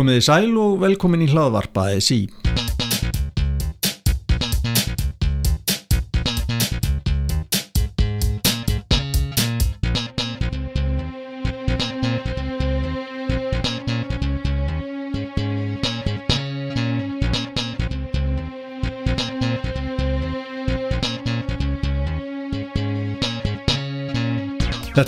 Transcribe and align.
Komiði 0.00 0.22
sæl 0.24 0.54
og 0.56 0.78
velkomin 0.80 1.26
í 1.26 1.28
hlaðvarpa 1.28 1.90
SI. 2.00 2.22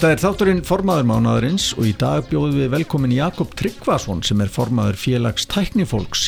Þetta 0.03 0.17
er 0.17 0.19
þátturinn 0.19 0.61
formaður 0.67 1.05
mánaðarins 1.07 1.65
og 1.77 1.85
í 1.87 1.93
dag 1.95 2.25
bjóðum 2.27 2.57
við 2.59 2.73
velkomin 2.73 3.13
Jakob 3.15 3.53
Tryggvason 3.55 4.19
sem 4.27 4.41
er 4.43 4.49
formaður 4.51 4.97
félags 4.99 5.45
tæknifólks 5.47 6.25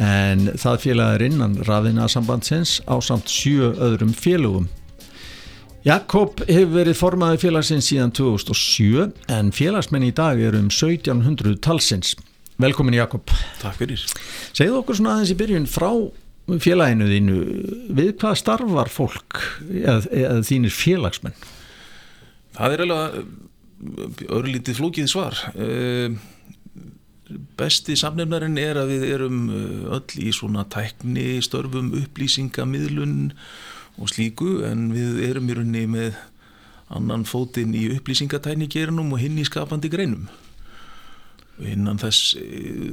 en 0.00 0.46
það 0.56 0.78
félag 0.86 1.16
er 1.18 1.24
innan 1.26 1.58
raðina 1.68 2.06
sambandsins 2.08 2.78
á 2.88 2.96
samt 3.04 3.28
sjö 3.28 3.74
öðrum 3.76 4.14
félagum. 4.16 4.70
Jakob 5.84 6.40
hefur 6.48 6.70
verið 6.78 6.96
formaður 6.96 7.42
félagsins 7.42 7.90
síðan 7.90 8.14
2007 8.16 9.04
en 9.36 9.50
félagsmenn 9.52 10.06
í 10.08 10.14
dag 10.16 10.40
eru 10.40 10.62
um 10.64 10.70
1700 10.72 11.58
talsins. 11.60 12.14
Velkomin 12.56 12.96
Jakob. 12.96 13.28
Takk 13.60 13.82
fyrir. 13.82 14.06
Segðu 14.56 14.78
okkur 14.78 14.96
svona 14.96 15.18
aðeins 15.18 15.34
í 15.34 15.36
byrjun 15.42 15.68
frá 15.68 15.90
félaginu 16.56 17.10
þínu, 17.12 17.36
við 18.00 18.16
hvað 18.24 18.40
starfar 18.40 18.92
fólk 18.96 19.42
eða, 19.74 19.98
eða 20.08 20.40
þínir 20.48 20.72
félagsmenn? 20.72 21.36
Það 22.54 22.74
er 22.74 22.84
alveg 22.84 24.30
örlítið 24.30 24.78
flókið 24.78 25.08
svar. 25.10 25.40
Besti 27.58 27.96
samnefnarinn 27.98 28.58
er 28.60 28.78
að 28.78 28.92
við 28.92 29.08
erum 29.16 29.40
öll 29.96 30.20
í 30.22 30.30
svona 30.36 30.62
tækni, 30.70 31.40
störfum, 31.44 31.90
upplýsingamiðlun 32.04 33.32
og 33.98 34.10
slíku 34.12 34.60
en 34.68 34.88
við 34.94 35.20
erum 35.28 35.50
í 35.50 35.58
rauninni 35.58 35.84
með 35.90 36.18
annan 36.94 37.24
fótinn 37.26 37.74
í 37.74 37.88
upplýsingatækni 37.96 38.68
gerunum 38.70 39.14
og 39.16 39.22
hinn 39.22 39.38
í 39.40 39.46
skapandi 39.48 39.90
greinum. 39.90 40.28
Innan 41.62 42.00
þess 42.02 42.34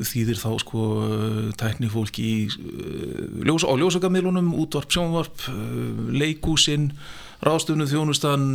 þýðir 0.06 0.38
þá 0.38 0.52
sko 0.62 0.82
tæknifólk 1.58 2.20
í 2.22 2.48
ljós, 3.42 3.66
á 3.66 3.74
ljósakamiðlunum, 3.74 4.54
útvarp, 4.62 4.90
sjónvarp, 4.94 5.48
leikúsin, 6.14 6.92
ráðstöfnu 7.42 7.90
þjónustan, 7.90 8.46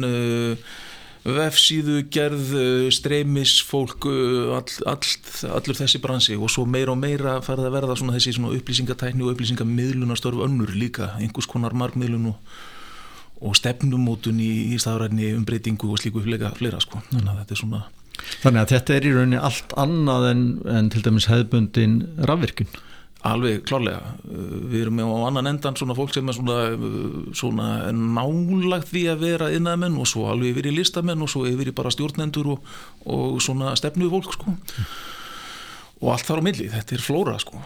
vefsíðu, 1.26 2.00
gerð, 2.12 2.52
streymis, 2.94 3.56
fólk, 3.66 4.06
all, 4.06 4.70
all, 4.86 5.10
allur 5.56 5.78
þessi 5.78 6.00
bransi 6.02 6.38
og 6.38 6.52
svo 6.52 6.66
meira 6.70 6.94
og 6.94 7.00
meira 7.02 7.40
farið 7.44 7.68
að 7.68 7.76
verða 7.76 7.98
svona 7.98 8.14
þessi 8.14 8.36
svona 8.36 8.54
upplýsingatækni 8.54 9.26
og 9.26 9.34
upplýsingamidlunastörf 9.34 10.44
önnur 10.46 10.72
líka, 10.78 11.14
einhvers 11.18 11.50
konar 11.50 11.74
markmiðlun 11.74 12.30
og, 12.30 12.56
og 13.42 13.58
stefnumótun 13.58 14.38
í, 14.42 14.52
í 14.70 14.80
staðræðinni 14.82 15.34
umbreytingu 15.40 15.90
og 15.90 16.02
slíku 16.02 16.22
fleira, 16.24 16.52
fleira 16.56 16.80
sko, 16.84 17.02
þannig 17.10 17.32
að 17.32 17.40
þetta 17.42 17.56
er 17.56 17.64
svona 17.64 17.86
Þannig 18.16 18.62
að 18.62 18.70
þetta 18.70 18.94
er 18.94 19.04
í 19.04 19.10
rauninni 19.12 19.40
allt 19.44 19.74
annað 19.76 20.22
en, 20.30 20.44
en 20.72 20.86
til 20.92 21.02
dæmis 21.04 21.26
hefðbundin 21.28 21.98
rafvirkun 22.28 22.70
Alveg 23.24 23.62
klárlega, 23.66 24.12
við 24.22 24.82
erum 24.84 25.00
á 25.02 25.26
annan 25.30 25.48
endan 25.50 25.76
svona 25.78 25.96
fólk 25.96 26.12
sem 26.14 26.28
er 26.28 26.36
svona, 26.36 26.58
svona 27.34 27.68
nálagt 27.90 28.92
því 28.92 29.02
að 29.10 29.24
vera 29.24 29.48
innamenn 29.56 29.96
og 29.98 30.06
svo 30.10 30.28
alveg 30.30 30.52
yfir 30.52 30.68
í 30.70 30.74
listamenn 30.76 31.24
og 31.24 31.32
svo 31.32 31.46
yfir 31.48 31.72
í 31.72 31.74
bara 31.74 31.90
stjórnendur 31.90 32.52
og, 32.54 32.70
og 33.08 33.40
svona 33.42 33.72
stefnu 33.78 34.10
fólk 34.12 34.36
sko. 34.36 34.54
Og 36.04 36.12
allt 36.12 36.28
þar 36.28 36.44
á 36.44 36.46
milli, 36.46 36.68
þetta 36.70 36.98
er 36.98 37.02
flóra 37.02 37.38
sko. 37.42 37.62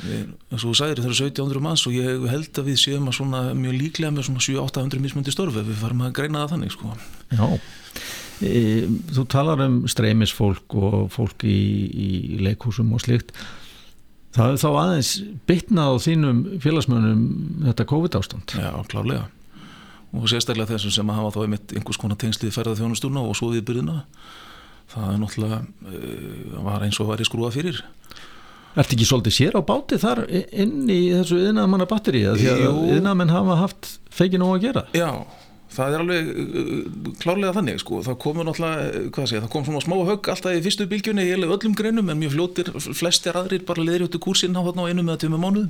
Við, 0.00 0.32
eins 0.48 0.64
og 0.64 0.70
þú 0.70 0.74
sagðir 0.78 1.02
þetta 1.02 1.10
er 1.10 1.16
1700 1.28 1.64
manns 1.64 1.84
og 1.86 1.94
ég 1.94 2.26
held 2.30 2.58
að 2.62 2.68
við 2.70 2.80
séum 2.80 3.08
að 3.10 3.18
svona 3.18 3.40
mjög 3.58 3.76
líklega 3.76 4.14
með 4.16 4.28
svona 4.30 4.44
700-800 4.46 5.02
mismundi 5.04 5.34
störfi 5.34 5.64
við 5.66 5.80
farum 5.82 6.04
að 6.06 6.14
greina 6.16 6.44
það 6.44 6.54
þannig 6.54 6.74
sko. 6.74 6.92
Já. 7.36 7.46
E, 8.40 8.52
Þú 9.12 9.24
talar 9.34 9.60
um 9.66 9.80
streymisfólk 9.90 10.76
og 10.80 11.10
fólk 11.12 11.44
í, 11.44 11.58
í 11.90 12.10
leikhúsum 12.46 12.94
og 12.96 13.04
slikt 13.04 13.34
Það 14.36 14.52
er 14.52 14.58
þá 14.62 14.68
aðeins 14.70 15.10
bytnað 15.50 15.90
á 15.90 15.96
þínum 16.06 16.40
félagsmönnum 16.62 17.22
þetta 17.66 17.86
COVID-ástand. 17.90 18.54
Já, 18.54 18.70
klárlega. 18.90 19.24
Og 20.14 20.26
sérstaklega 20.30 20.72
þessum 20.72 20.94
sem 20.94 21.12
hafa 21.14 21.32
þá 21.34 21.40
einmitt 21.44 21.74
einhvers 21.74 21.98
konar 21.98 22.18
tengslið 22.18 22.54
ferða 22.54 22.76
þjónustúrna 22.78 23.24
og 23.26 23.34
svo 23.38 23.50
við 23.54 23.64
byrjuna. 23.68 24.04
Það 24.90 25.10
er 25.10 25.18
náttúrulega, 25.22 25.58
uh, 25.86 26.60
var 26.66 26.86
eins 26.86 26.98
og 27.02 27.10
var 27.10 27.22
í 27.22 27.26
skrúa 27.26 27.50
fyrir. 27.54 27.82
Ertu 28.78 28.94
ekki 28.94 29.06
svolítið 29.06 29.34
sér 29.34 29.56
á 29.58 29.62
báti 29.66 29.98
þar 29.98 30.22
inn 30.30 30.86
í 30.86 31.00
þessu 31.10 31.40
yðnaðamanna 31.40 31.88
batterið? 31.90 32.28
Því 32.38 32.50
að 32.52 32.82
yðnaðamenn 32.94 33.32
hafa 33.34 33.56
haft 33.64 33.88
feikin 34.14 34.46
á 34.46 34.48
að 34.50 34.60
gera. 34.62 34.84
Já, 34.94 35.10
það 35.70 35.94
er 35.96 36.04
alveg 36.04 36.30
uh, 36.30 37.14
klárlega 37.22 37.56
þannig 37.56 37.80
sko, 37.82 38.02
það 38.06 38.20
komur 38.24 38.48
náttúrulega, 38.48 39.06
hvað 39.14 39.30
sé, 39.30 39.40
það 39.40 39.50
kom 39.54 39.66
svona 39.68 39.82
smá 39.84 39.96
högg 40.10 40.30
alltaf 40.34 40.58
í 40.58 40.62
fyrstu 40.66 40.86
bylgjunni 40.90 41.26
í 41.28 41.34
öllum 41.38 41.76
greinum 41.78 42.12
en 42.12 42.20
mjög 42.20 42.36
fljóttir, 42.36 42.70
flestir 42.98 43.38
aðrir 43.38 43.66
bara 43.68 43.86
leðri 43.86 44.08
út 44.08 44.18
í 44.18 44.22
kursinn 44.22 44.58
á 44.58 44.62
einu 44.62 45.04
með 45.04 45.24
tveimur 45.24 45.42
mánuð 45.42 45.68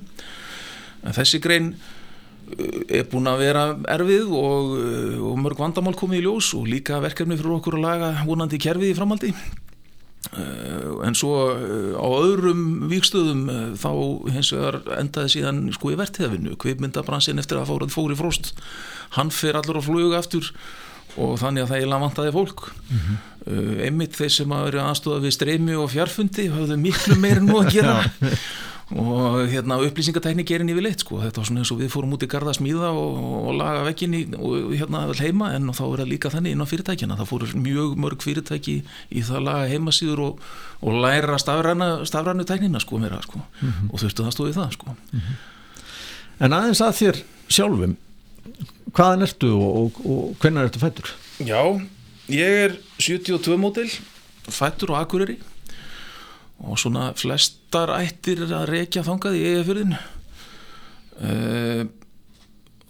en 1.04 1.16
þessi 1.16 1.40
grein 1.42 1.74
er 2.90 3.06
búin 3.10 3.28
að 3.30 3.42
vera 3.44 3.64
erfið 3.94 4.30
og, 4.34 4.72
og 5.30 5.40
mörg 5.40 5.60
vandamál 5.60 5.94
komið 5.98 6.20
í 6.20 6.24
ljós 6.26 6.52
og 6.58 6.68
líka 6.70 6.98
verkefni 7.02 7.38
fyrir 7.38 7.58
okkur 7.58 7.78
að 7.78 7.84
laga 7.86 8.12
vonandi 8.26 8.58
kerfið 8.62 8.92
í 8.92 8.96
framhaldi 8.98 9.34
en 10.30 11.16
svo 11.16 11.32
á 11.96 12.06
öðrum 12.06 12.90
vikstöðum 12.90 13.46
þá 13.80 13.90
hins 14.34 14.52
vegar 14.52 14.76
endaði 15.00 15.32
síðan 15.34 15.62
sko 15.74 15.94
í 15.94 15.98
vertiðavinu, 15.98 16.58
kvipmyndabransin 16.60 17.40
eftir 17.40 17.58
að 17.58 17.72
fórað 17.72 17.94
fóri 17.94 18.18
fróst 18.18 18.52
hann 19.16 19.32
fer 19.34 19.58
allur 19.58 19.80
á 19.80 19.82
fluga 19.82 20.20
aftur 20.20 20.52
og 21.18 21.38
þannig 21.40 21.64
að 21.64 21.72
það 21.72 21.82
er 21.82 21.90
lamantaði 21.90 22.32
fólk. 22.34 22.66
Mm 22.90 22.98
-hmm. 23.00 23.80
einmitt 23.86 24.14
þeir 24.14 24.32
sem 24.34 24.52
að 24.52 24.64
vera 24.68 24.88
aðstofað 24.90 25.24
við 25.24 25.34
streymi 25.34 25.74
og 25.74 25.90
fjarfundi 25.90 26.50
hafðu 26.52 26.76
miklu 26.76 27.16
meir 27.16 27.40
nú 27.40 27.56
að 27.58 27.72
gera 27.72 27.94
og 28.90 29.44
hérna 29.50 29.76
upplýsingatækni 29.86 30.42
gerin 30.48 30.70
yfir 30.72 30.82
leitt 30.82 31.04
sko, 31.04 31.20
þetta 31.22 31.40
var 31.40 31.46
svona 31.46 31.62
eins 31.62 31.70
og 31.70 31.78
við 31.78 31.92
fórum 31.92 32.16
út 32.16 32.24
í 32.26 32.28
garda 32.30 32.54
smíða 32.56 32.90
og, 32.90 33.20
og 33.46 33.54
laga 33.54 33.84
vekkinni 33.86 34.24
og 34.34 34.72
hérna 34.74 35.04
heima 35.20 35.52
en 35.54 35.70
þá 35.70 35.84
er 35.86 36.02
það 36.02 36.10
líka 36.10 36.32
þannig 36.34 36.56
inn 36.56 36.64
á 36.64 36.70
fyrirtækina, 36.70 37.18
það 37.20 37.30
fóru 37.30 37.50
mjög 37.54 37.94
mörg 38.02 38.26
fyrirtæki 38.26 38.76
í 39.10 39.22
það 39.22 39.46
laga 39.46 39.70
heimasýður 39.70 40.24
og, 40.26 40.42
og 40.82 41.00
læra 41.04 41.38
stafrænu 41.38 42.46
tæknina 42.48 42.82
sko 42.82 42.98
meira 42.98 43.22
sko 43.22 43.38
mm 43.38 43.70
-hmm. 43.70 43.92
og 43.92 44.02
þurftu 44.02 44.26
það 44.26 44.36
stóði 44.36 44.58
það 44.58 44.72
sko 44.72 44.86
mm 44.90 45.20
-hmm. 45.20 45.40
En 46.40 46.52
aðeins 46.52 46.80
að 46.80 46.94
þér 46.96 47.16
sjálfum 47.52 47.96
hvaðan 48.96 49.26
ertu 49.26 49.50
og, 49.52 49.76
og, 49.76 49.98
og 50.06 50.36
hvernig 50.40 50.62
ertu 50.64 50.80
fættur? 50.82 51.10
Já, 51.38 51.80
ég 52.28 52.64
er 52.64 52.76
72 52.98 53.58
mótil 53.60 53.90
fættur 54.48 54.94
og 54.94 55.00
akureyri 55.00 55.38
og 56.60 56.80
svona 56.80 57.10
flestar 57.18 57.92
ættir 57.96 58.42
að 58.48 58.68
reykja 58.70 59.04
þangað 59.06 59.38
í 59.38 59.46
eigafjörðin 59.50 59.94
uh, 59.96 61.82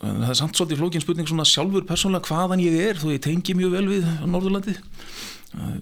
það 0.01 0.27
er 0.33 0.39
samt 0.39 0.59
svolítið 0.59 0.81
flókin 0.81 1.05
spurning 1.05 1.29
svona 1.31 1.47
sjálfur 1.49 1.87
persónulega 1.89 2.31
hvaðan 2.31 2.65
ég 2.65 2.79
er 2.89 3.01
þó 3.01 3.11
ég 3.13 3.23
tengi 3.25 3.55
mjög 3.59 3.77
vel 3.77 3.87
við 3.93 4.11
Norðurlandi 4.27 4.75
uh, 4.75 5.79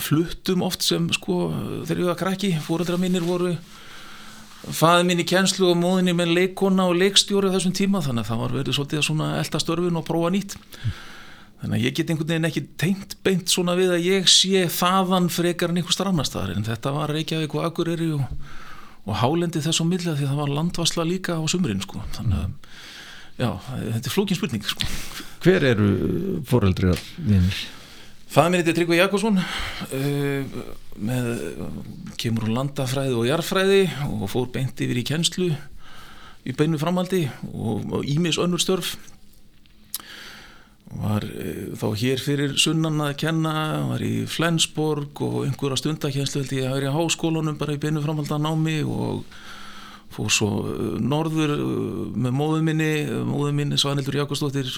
fluttum 0.00 0.64
oft 0.66 0.86
sem 0.86 1.10
sko 1.16 1.42
þegar 1.84 2.02
ég 2.04 2.10
var 2.12 2.20
krakki 2.24 2.54
fóröldra 2.64 3.00
mínir 3.00 3.26
voru 3.26 3.54
faði 4.60 5.06
mín 5.08 5.22
í 5.22 5.28
kjenslu 5.28 5.70
og 5.70 5.78
móðinni 5.80 6.12
með 6.16 6.34
leikona 6.36 6.88
og 6.90 6.98
leikstjóri 7.00 7.52
þessum 7.52 7.76
tíma 7.76 8.02
þannig 8.04 8.26
að 8.26 8.32
það 8.32 8.42
var 8.42 8.58
verið 8.58 8.76
svolítið 8.76 9.12
að 9.14 9.38
elda 9.40 9.62
störfin 9.62 10.00
og 10.00 10.06
prófa 10.08 10.32
nýtt 10.34 10.56
þannig 11.60 11.76
að 11.76 11.84
ég 11.84 11.96
get 11.96 12.10
einhvern 12.12 12.30
veginn 12.32 12.48
ekki 12.48 12.62
tengt 12.80 13.16
beint 13.26 13.52
svona 13.52 13.76
við 13.78 13.94
að 13.96 14.06
ég 14.06 14.28
sé 14.32 14.62
þaðan 14.72 15.28
frekar 15.32 15.72
en 15.72 15.80
einhver 15.80 15.96
strannastæðar 15.96 16.54
en 16.56 16.68
þetta 16.68 16.92
var 16.96 17.12
Reykjavík 17.12 17.56
og 17.56 17.66
Akureyri 17.68 18.12
og, 18.16 18.22
og 19.04 19.18
hálendi 19.20 19.60
þess 19.64 19.82
á 19.82 19.84
milla 19.88 20.14
því 20.14 20.30
það 20.30 20.40
var 20.40 20.54
landvarsla 20.56 21.06
líka 21.08 21.36
á 21.36 21.44
sumrin 21.50 21.82
sko. 21.84 22.00
þannig 22.16 22.40
að 22.40 22.54
já, 23.40 23.50
þetta 23.66 24.06
er 24.06 24.14
flókin 24.14 24.40
spurning 24.40 24.64
sko. 24.68 24.88
Hver 25.44 25.68
eru 25.72 25.90
foreldriðar 26.48 27.04
þínir? 27.18 27.60
Það 28.30 28.50
minn 28.52 28.62
er 28.62 28.74
Tryggvi 28.76 28.98
Jakobsson 29.00 29.40
uh, 29.42 30.58
með 31.02 31.30
kemur 32.20 32.46
úr 32.46 32.54
landafræði 32.60 33.16
og 33.18 33.26
jarfræði 33.26 33.80
og 34.06 34.28
fór 34.30 34.52
beint 34.54 34.80
yfir 34.80 35.00
í 35.00 35.06
kjenslu 35.08 35.48
í 36.46 36.54
beinu 36.56 36.78
framaldi 36.80 37.26
og 37.52 38.06
ímis 38.08 38.38
önnur 38.40 38.62
störf 38.62 38.94
var 40.90 41.26
uh, 41.26 41.70
þá 41.78 41.86
hér 42.02 42.24
fyrir 42.24 42.56
sunnan 42.60 42.98
að 43.04 43.14
kenna 43.22 43.54
var 43.92 44.02
í 44.04 44.24
Flensborg 44.30 45.22
og 45.26 45.44
einhverja 45.46 45.82
stundakjenslu 45.84 46.42
held 46.42 46.56
ég 46.56 46.68
að 46.68 46.76
vera 46.78 46.90
í 46.90 46.96
háskólanum 46.96 47.60
bara 47.60 47.76
í 47.76 47.82
beinu 47.82 48.02
framalda 48.04 48.40
námi 48.42 48.80
og 48.82 49.22
fór 50.10 50.32
svo 50.34 50.50
norður 50.98 51.54
með 52.18 52.34
móðuminni 52.34 52.90
móðuminni 53.28 53.78
Svanildur 53.78 54.18
Jakobsdóttir 54.18 54.72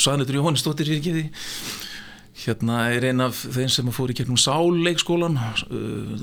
Svanildur 0.00 0.38
Jóhannesdóttir 0.40 0.88
fyrir 0.88 1.02
ekki 1.02 1.16
því 1.18 1.26
hérna 2.38 2.82
er 2.94 3.08
ein 3.10 3.20
af 3.20 3.40
þeim 3.52 3.70
sem 3.72 3.88
fór 3.94 4.12
í 4.12 4.16
gegnum 4.16 4.38
sáleikskólan 4.40 5.38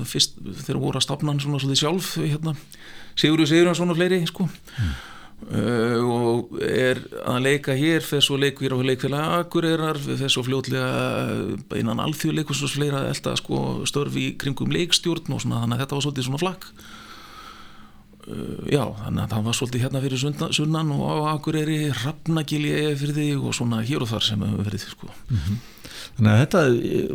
fyrst 0.08 0.38
þegar 0.64 0.80
voru 0.82 1.00
að 1.00 1.06
stafna 1.06 1.32
hann 1.32 1.42
svona 1.42 1.60
svolítið 1.60 1.82
sjálf 1.82 2.14
hérna, 2.18 2.56
Sigurður 3.16 3.50
Sigurðarsson 3.52 3.92
og 3.92 4.00
fleiri 4.00 4.22
sko 4.28 4.48
mm. 4.48 4.96
Uh, 5.46 6.00
og 6.02 6.60
er 6.64 7.00
að 7.24 7.40
leika 7.46 7.76
hér 7.78 8.04
þess 8.04 8.30
að 8.30 8.44
leikur 8.46 8.76
á 8.76 8.78
leikfélag 8.90 9.34
Akureyrar 9.40 10.00
þess 10.02 10.36
að 10.36 10.46
fljótlega 10.50 10.90
einan 11.76 12.02
alþjóðleikus 12.04 12.64
og 12.66 12.76
fleira 12.76 13.06
elda 13.10 13.36
sko 13.40 13.64
störfi 13.88 14.32
kringum 14.40 14.72
leikstjórn 14.74 15.36
og 15.36 15.42
svona 15.44 15.64
þannig 15.64 15.76
að 15.76 15.84
þetta 15.84 15.98
var 15.98 16.06
svolítið 16.06 16.30
svona 16.30 16.44
flagg 16.44 16.70
Uh, 18.26 18.64
já, 18.66 18.82
þannig 19.04 19.20
að 19.22 19.32
það 19.32 19.44
var 19.46 19.54
svolítið 19.54 19.82
hérna 19.84 20.00
fyrir 20.02 20.18
sunnan, 20.18 20.54
sunnan 20.56 20.88
og 20.96 21.02
á 21.06 21.14
Akureyri 21.36 21.76
Rappnagili 21.94 22.72
fyrir 22.98 23.14
því 23.14 23.26
og 23.38 23.54
svona 23.54 23.84
hér 23.86 24.02
og 24.02 24.10
þar 24.10 24.24
sem 24.26 24.42
hefur 24.42 24.66
verið 24.66 24.82
sko. 24.82 25.06
mm 25.06 25.36
-hmm. 25.36 25.60
Þannig 26.16 26.32
að 26.32 26.38
þetta, 26.40 26.60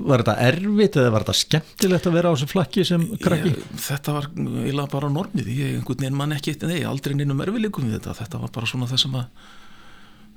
var 0.05 0.21
þetta 0.21 0.35
erfitt 0.45 0.97
eða 1.01 1.13
var 1.15 1.23
þetta 1.25 1.39
skemmtilegt 1.39 2.07
að 2.07 2.17
vera 2.19 2.29
á 2.29 2.33
þessu 2.35 2.49
flakki 2.51 2.83
sem 2.85 3.07
krakki? 3.17 3.53
Ég, 3.55 3.71
þetta 3.87 4.13
var 4.13 4.27
eiginlega 4.35 4.91
bara 4.91 5.09
normið, 5.09 5.49
ég 5.57 5.79
einhvern 5.79 6.03
veginn 6.03 6.19
mann 6.19 6.35
ekki 6.35 6.53
nei, 6.69 6.83
aldrei 6.85 7.15
neinum 7.17 7.41
erfileikum 7.41 7.87
við 7.87 7.97
þetta. 7.97 8.13
Þetta 8.19 8.43
var 8.43 8.53
bara 8.53 8.69
svona 8.69 8.89
það 8.91 9.01
sem 9.05 9.17
að 9.17 9.49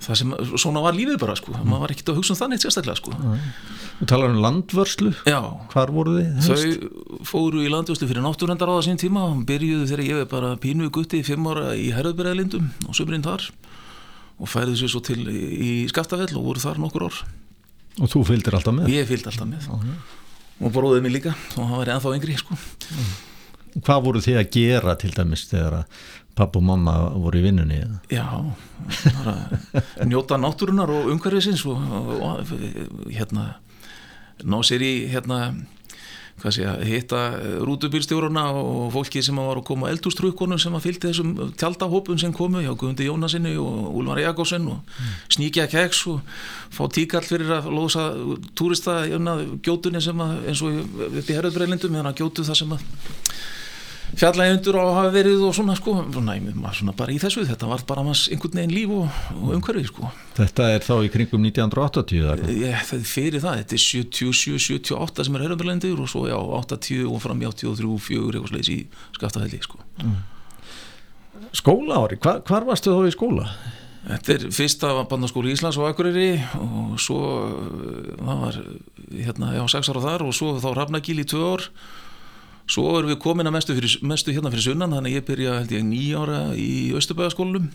það 0.05 0.19
sem, 0.19 0.33
svona 0.59 0.81
var 0.83 0.97
lífið 0.97 1.19
bara 1.21 1.35
sko. 1.37 1.53
Mm. 1.53 1.69
maður 1.69 1.83
var 1.85 1.93
ekkert 1.93 2.09
að 2.11 2.17
hugsa 2.19 2.33
um 2.33 2.39
þannig 2.41 2.63
sérstaklega 2.63 2.99
sko. 2.99 3.13
Þú 3.99 4.09
talar 4.11 4.33
um 4.33 4.41
landvörslu. 4.43 5.13
Já, 5.29 5.39
hvar 5.71 5.93
voru 5.95 6.17
þið? 6.17 6.49
Þau 6.49 7.23
fóru 7.29 7.63
í 7.63 7.71
landvörslu 7.71 8.09
fyrir 8.09 8.25
náttúrundar 8.25 8.73
á 8.73 8.75
það 8.75 8.83
sín 8.89 9.01
tíma 9.05 9.29
byrjuðu 9.47 9.87
þegar 9.91 10.05
ég 10.09 10.21
var 10.23 10.29
bara 10.33 10.51
pínu 10.61 10.91
gutti 10.93 11.21
í 11.21 11.27
fimm 11.27 11.47
ára 11.53 11.71
í 11.79 11.91
Herðberðalindum 11.95 12.67
og 12.89 12.97
sömurinn 12.97 13.25
þar 13.25 13.47
og 14.35 14.51
færðu 14.51 14.75
sér 14.81 14.91
svo 14.91 15.05
til 15.05 15.21
í 15.23 15.71
Skaftafell 15.91 16.33
og 16.35 16.49
voru 16.49 16.65
þar 16.65 16.81
nokkur 16.83 17.07
ár 17.07 17.23
Og 18.01 18.11
þú 18.11 18.25
fylgdir 18.27 18.57
alltaf 18.57 18.75
með? 18.75 18.91
Ég 18.91 19.07
fylgdi 19.07 19.31
alltaf 19.31 19.47
með 19.47 19.69
okay. 19.77 19.95
og 20.59 20.75
bróðið 20.75 21.05
mig 21.05 21.15
líka 21.17 21.35
og 21.55 21.63
hann 21.63 21.79
var 21.79 21.95
ennþá 21.95 22.13
yngri 22.17 22.37
sko 22.39 22.57
mm. 22.57 23.15
Hvað 23.75 24.05
voru 24.05 24.21
þið 24.23 24.37
að 24.39 24.51
gera 24.55 24.95
til 24.99 25.11
dæmis 25.11 25.47
þegar 25.49 25.81
að 25.81 26.03
papp 26.35 26.57
og 26.59 26.63
mamma 26.67 26.93
voru 27.15 27.39
í 27.39 27.45
vinnunni? 27.45 27.79
Já, 28.11 28.27
njóta 30.09 30.39
náttúrunar 30.39 30.91
og 30.91 31.09
umhverfisins 31.13 31.63
og, 31.67 31.79
og 32.19 32.51
hérna 33.11 33.53
ná 34.43 34.57
sér 34.67 34.83
í 34.83 34.93
hérna 35.11 35.39
Sé, 36.35 36.65
hitta 36.85 37.19
rútubílstjóruna 37.65 38.43
og 38.59 38.91
fólki 38.93 39.21
sem 39.23 39.37
var 39.39 39.57
að 39.57 39.65
koma 39.69 39.87
eldústrukkonum 39.89 40.59
sem 40.61 40.73
að 40.77 40.83
fylgti 40.83 41.09
þessum 41.09 41.31
tjaldahópun 41.57 42.19
sem 42.21 42.33
komu 42.35 42.59
hjá 42.61 42.73
Guðundi 42.75 43.07
Jónasinni 43.07 43.55
og 43.57 43.95
Úlvar 43.95 44.19
Jakobsen 44.21 44.67
og 44.69 44.83
mm. 44.83 45.15
sníkja 45.37 45.65
keks 45.71 46.03
og 46.11 46.19
fá 46.75 46.83
tíkall 46.91 47.25
fyrir 47.25 47.49
að 47.55 47.71
losa 47.73 48.09
túrista 48.53 48.99
gjótunni 49.07 50.03
sem 50.03 50.21
að 50.21 50.35
eins 50.51 50.61
og 50.61 50.75
í 50.75 51.25
herðbreyðlindum 51.31 51.95
meðan 51.95 52.11
að 52.11 52.21
gjótu 52.21 52.45
það 52.45 52.61
sem 52.61 52.75
að 52.77 52.85
fjallægi 54.13 54.55
undur 54.55 54.77
og 54.79 54.91
hafa 54.95 55.11
verið 55.15 55.43
og 55.47 55.55
svona 55.57 55.75
sko. 55.77 55.95
Svona, 56.13 56.35
svona 56.77 56.95
bara 56.97 57.15
í 57.15 57.17
þessu, 57.21 57.45
þetta 57.49 57.69
var 57.69 57.83
bara 57.89 58.03
manns 58.05 58.25
einhvern 58.31 58.59
veginn 58.61 58.75
líf 58.75 58.93
og, 58.95 59.21
og 59.39 59.55
umhverfið 59.57 59.89
sko. 59.89 60.11
Þetta 60.37 60.69
er 60.75 60.85
þá 60.85 60.93
í 60.99 61.11
kringum 61.13 61.47
1980 61.49 62.45
Ég, 62.59 62.85
fyrir 63.07 63.41
það, 63.43 63.63
þetta 63.63 63.77
er 63.77 63.83
77-78 63.85 65.27
sem 65.27 65.37
er 65.37 65.45
herrumberlendur 65.47 66.03
og 66.05 66.11
svo 66.11 66.25
já 66.29 66.37
80 66.37 67.09
og 67.09 67.23
fram 67.23 67.41
í 67.41 67.49
83-4 67.49 68.35
eitthvað 68.35 68.51
sleiðis 68.53 68.73
í 68.75 68.79
skaftahælli 69.17 69.63
sko. 69.65 69.81
Mm. 70.03 70.21
Skóla 71.55 72.03
ári, 72.03 72.19
Hva, 72.21 72.37
hvar 72.45 72.67
varstu 72.67 72.93
þá 72.93 73.09
í 73.09 73.15
skóla? 73.15 73.49
Þetta 74.05 74.33
er 74.35 74.43
fyrsta 74.53 74.89
bandaskóli 75.09 75.49
í 75.49 75.55
Íslands 75.55 75.79
og 75.81 75.87
Akureyri 75.89 76.35
og 76.61 76.97
svo 77.01 77.19
það 78.19 78.41
var 78.43 78.57
hérna, 79.09 79.53
já 79.55 79.63
6 79.73 79.89
ára 79.93 80.03
þar 80.03 80.25
og 80.27 80.35
svo 80.37 80.51
þá 80.61 80.67
Rafnagíl 80.77 81.23
í 81.23 81.25
2 81.31 81.41
ár 81.41 81.65
Svo 82.65 82.95
erum 82.97 83.11
við 83.13 83.19
komin 83.21 83.45
að 83.45 83.57
mestu, 83.59 83.75
fyrir, 83.77 83.97
mestu 84.05 84.33
hérna 84.33 84.51
fyrir 84.53 84.71
sunnan 84.71 84.95
þannig 84.95 85.13
að 85.13 85.19
ég 85.19 85.27
byrja 85.27 85.57
held 85.59 85.75
ég 85.75 85.83
nýjára 85.85 86.39
í 86.57 86.71
Östubæðaskólanum 86.97 87.67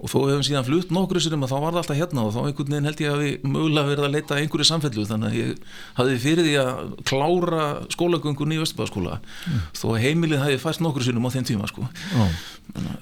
og 0.00 0.08
þó 0.08 0.16
hefum 0.30 0.44
síðan 0.44 0.64
flutt 0.64 0.92
nokkru 0.96 1.20
sérum 1.20 1.44
að 1.44 1.52
þá 1.52 1.56
var 1.60 1.74
það 1.74 1.80
alltaf 1.82 1.98
hérna 1.98 2.22
og 2.24 2.30
þá 2.32 2.38
einhvern 2.42 2.72
veginn 2.72 2.88
held 2.88 3.02
ég 3.04 3.10
að 3.12 3.20
við 3.20 3.42
mögulega 3.52 3.90
verið 3.90 4.06
að 4.06 4.14
leita 4.14 4.38
einhverju 4.40 4.68
samfellu 4.68 5.04
þannig 5.08 5.28
að 5.28 5.36
ég 5.40 5.74
hafði 5.98 6.14
fyrir 6.22 6.46
því 6.46 6.54
að 6.62 6.94
klára 7.10 7.66
skólagöngun 7.92 8.54
í 8.56 8.60
Östubæðaskóla 8.64 9.18
mm. 9.20 9.60
þó 9.76 9.86
heimilið 10.00 10.44
hafi 10.44 10.62
fæst 10.62 10.84
nokkru 10.84 11.04
sérum 11.04 11.28
á 11.28 11.34
þeim 11.36 11.48
tíma 11.50 11.68
sko. 11.68 11.84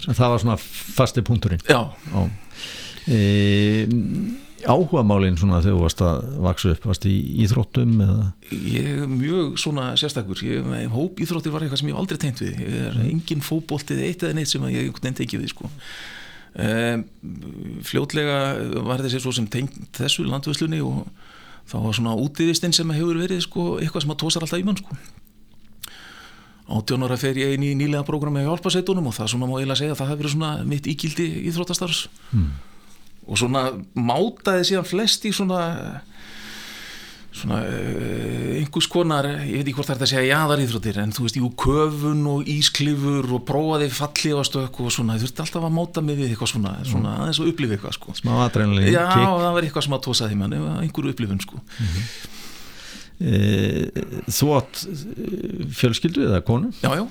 Það 0.09 0.25
var 0.25 0.43
svona 0.43 0.59
fasti 0.59 1.23
punkturinn 1.27 1.63
Já, 1.71 1.85
Já. 2.11 2.27
E 3.09 4.48
áhuga 4.67 5.05
málinn 5.07 5.37
svona 5.39 5.61
þegar 5.63 5.77
þú 5.77 5.83
varst 5.85 6.03
að 6.03 6.29
vaksa 6.43 6.71
upp? 6.73 6.87
Varst 6.91 7.07
í 7.09 7.15
íþróttum 7.45 7.95
eða? 8.05 8.27
Ég 8.51 8.89
er 8.91 9.11
mjög 9.11 9.59
svona 9.63 9.91
sérstakur. 10.01 10.41
Ég, 10.47 10.69
hóp 10.93 11.21
íþróttir 11.23 11.55
var 11.55 11.65
eitthvað 11.65 11.83
sem 11.83 11.91
ég 11.93 12.01
aldrei 12.01 12.21
tengt 12.23 12.43
við. 12.43 12.61
Ég 12.65 12.77
er 12.89 12.97
mm. 12.97 13.11
engin 13.13 13.45
fókbóltið 13.45 14.03
eitt 14.07 14.25
eða 14.27 14.39
neitt 14.39 14.51
sem 14.51 14.65
ég 14.73 14.91
veginn 14.97 15.19
tekið 15.21 15.45
við 15.45 15.53
sko. 15.53 15.71
Um, 16.59 17.05
fljótlega 17.87 18.39
var 18.89 19.05
þessi 19.05 19.21
svo 19.23 19.35
sem 19.37 19.47
tengt 19.53 19.79
þessu 19.95 20.25
landvöslunni 20.27 20.81
og 20.83 21.05
þá 21.69 21.77
var 21.85 21.99
svona 21.99 22.17
útíðistinn 22.19 22.75
sem 22.75 22.95
hefur 22.97 23.21
verið 23.21 23.45
sko 23.45 23.67
eitthvað 23.79 24.07
sem 24.07 24.15
að 24.15 24.23
tósar 24.25 24.47
alltaf 24.47 24.63
í 24.63 24.67
mann 24.67 24.81
sko. 24.81 24.97
Átjónara 26.69 27.17
fer 27.21 27.39
ég 27.41 27.55
inn 27.57 27.65
í 27.65 27.77
nýlega 27.79 28.05
prógrami 28.05 28.43
á 28.45 28.49
hjálpaseitunum 28.49 29.07
og 29.09 29.15
það 29.17 29.31
svona 29.33 29.47
má 29.49 29.55
ég 29.61 29.69
lega 29.69 29.81
segja 29.81 29.95
að 29.95 30.01
það 30.03 30.11
hefur 30.11 30.23
verið 30.25 30.35
svona 30.35 30.51
mitt 30.69 30.89
ígildi 30.91 31.29
íþróttastarfs. 31.49 32.09
Mm 32.33 32.49
og 33.29 33.39
svona 33.41 33.69
mátaði 33.95 34.71
síðan 34.71 34.89
flest 34.89 35.27
í 35.29 35.33
svona 35.37 35.63
svona 37.39 37.59
uh, 37.63 38.57
einhvers 38.59 38.89
konar, 38.91 39.29
ég 39.45 39.61
veit 39.61 39.69
ekki 39.69 39.77
hvort 39.77 39.91
það 39.91 39.99
er 39.99 40.05
að 40.07 40.11
segja 40.13 40.39
jáðarýþróttir 40.39 41.01
en 41.03 41.13
þú 41.15 41.27
veist, 41.27 41.39
jú, 41.39 41.51
köfun 41.63 42.25
og 42.33 42.49
ísklifur 42.51 43.29
og 43.37 43.45
prófaði 43.49 43.91
falli 43.95 44.33
á 44.35 44.43
stökku 44.49 44.89
og 44.89 44.95
svona, 44.95 45.19
þú 45.21 45.29
veist 45.29 45.45
alltaf 45.45 45.69
að 45.69 45.77
máta 45.77 46.05
mig 46.05 46.19
við 46.19 46.33
eitthvað 46.33 46.53
svona, 46.55 46.75
svona 46.89 47.13
mm. 47.13 47.23
aðeins 47.27 47.43
að 47.43 47.53
upplifa 47.53 47.77
eitthvað 47.77 47.97
sko. 47.99 48.17
smá 48.19 48.33
aðrænlega 48.47 48.91
já, 48.95 49.05
kik. 49.13 49.29
það 49.29 49.55
var 49.59 49.69
eitthvað 49.69 49.87
sem 49.87 49.97
að 49.99 50.05
tósaði 50.09 50.41
mann 50.41 50.59
einhverju 50.59 51.15
upplifun 51.15 51.45
sko 51.45 51.61
mm 51.63 51.95
-hmm. 51.95 52.11
e, 53.21 54.35
Þú 54.39 54.53
átt 54.59 54.85
eh, 54.89 55.65
fjölskyldu 55.79 56.29
eða 56.29 56.45
konu? 56.49 56.73
Já, 56.83 56.95
já 56.97 57.07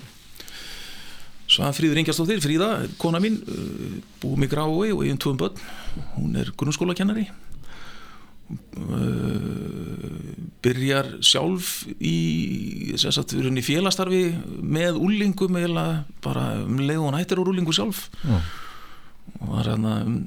Svan 1.57 1.73
Fríður 1.73 1.97
Ingerstóttir, 2.03 2.37
Fríða, 2.43 2.85
kona 3.01 3.17
mín 3.21 3.39
uh, 3.41 3.97
búið 4.21 4.41
mig 4.43 4.51
grái 4.51 4.91
og 4.93 5.01
um 5.01 5.17
tvöum 5.17 5.39
börn. 5.41 5.61
Hún 6.13 6.35
er 6.37 6.51
grunnskólakennari. 6.53 7.25
Uh, 8.77 10.37
byrjar 10.63 11.09
sjálf 11.25 11.81
í, 11.97 12.93
í 12.93 13.63
félastarfi 13.65 14.21
með 14.61 15.01
úlingum 15.01 15.57
eða 15.59 15.87
bara 16.23 16.61
um 16.61 16.77
leið 16.79 17.01
og 17.01 17.17
nættir 17.17 17.41
úr 17.41 17.51
úlingu 17.55 17.73
sjálf. 17.75 18.05
Mm. 18.21 18.45
og 19.41 19.49
var 19.51 19.67
hérna 19.67 19.95
um 20.05 20.21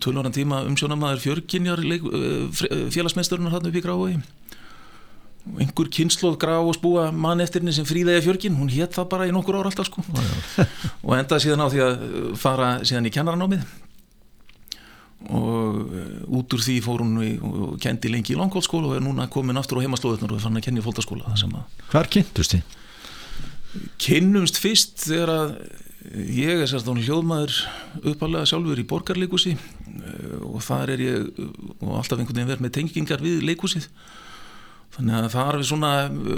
12 0.00 0.20
ára 0.20 0.30
tíma 0.32 0.58
umsjónamaður 0.66 1.22
fjörginjar 1.22 1.80
uh, 1.86 2.64
félagsmeisturinnar 2.92 3.54
hann 3.54 3.70
upp 3.70 3.78
í 3.78 3.84
grái 3.84 4.18
einhver 5.44 5.90
kynnslóð 5.92 6.38
graf 6.40 6.68
og 6.70 6.76
spúa 6.78 7.08
mann 7.12 7.42
eftir 7.44 7.60
henni 7.60 7.74
sem 7.76 7.86
fríðæði 7.88 8.24
fjörgin, 8.24 8.56
hún 8.56 8.70
hétt 8.72 8.96
það 8.96 9.10
bara 9.12 9.26
í 9.28 9.32
nokkur 9.34 9.58
ára 9.60 9.70
alltaf 9.70 9.90
sko. 9.90 10.04
Og 11.04 11.16
endaði 11.18 11.44
síðan 11.44 11.64
á 11.64 11.72
því 11.72 11.82
að 11.84 12.06
fara 12.40 12.70
síðan 12.86 13.10
í 13.10 13.12
kennaranámið. 13.12 13.66
Og 15.24 15.76
uh, 15.84 16.08
út 16.40 16.56
úr 16.56 16.64
því 16.64 16.78
fór 16.84 17.04
hún 17.04 17.20
og 17.20 17.76
kendi 17.80 18.10
lengi 18.12 18.34
í 18.34 18.40
langkóldskóla 18.40 18.90
og 18.90 18.96
er 18.98 19.04
núna 19.04 19.28
komin 19.32 19.60
aftur 19.60 19.80
á 19.80 19.84
heimaslóðunar 19.84 20.34
og 20.36 20.42
fann 20.42 20.58
að 20.60 20.66
kenni 20.66 20.82
í 20.82 20.84
fólkdaskóla 20.84 21.36
Hvar 21.92 22.10
kynntust 22.12 22.56
þið? 22.56 22.74
Kynnumst 24.04 24.60
fyrst 24.60 25.06
þegar 25.06 25.32
að 25.32 25.54
ég 26.28 26.60
er 26.60 26.68
sérst 26.68 26.90
án 26.92 27.00
hljóðmaður 27.00 27.56
uppalega 28.12 28.50
sjálfur 28.50 28.82
í 28.82 28.84
borgarleikusi 28.90 29.54
uh, 29.56 30.44
og 30.50 30.60
þar 30.66 30.92
er 30.92 31.06
ég 31.06 31.40
og 31.80 31.96
alltaf 31.96 32.18
einhvern 32.18 32.36
veginn 32.36 32.52
verð 32.52 32.66
með 32.66 32.76
tengingar 32.76 33.24
við 33.24 33.48
leikusið 33.48 33.88
þannig 34.94 35.18
að 35.18 35.32
það 35.34 35.50
er 35.50 35.66
svona, 35.68 35.90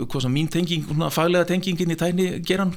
svona 0.09 0.33
mín 0.33 0.49
tenging, 0.53 0.89
svona 0.89 1.13
faglega 1.15 1.49
tengingin 1.51 1.93
í 1.93 1.99
tækni 2.01 2.29
geran 2.47 2.75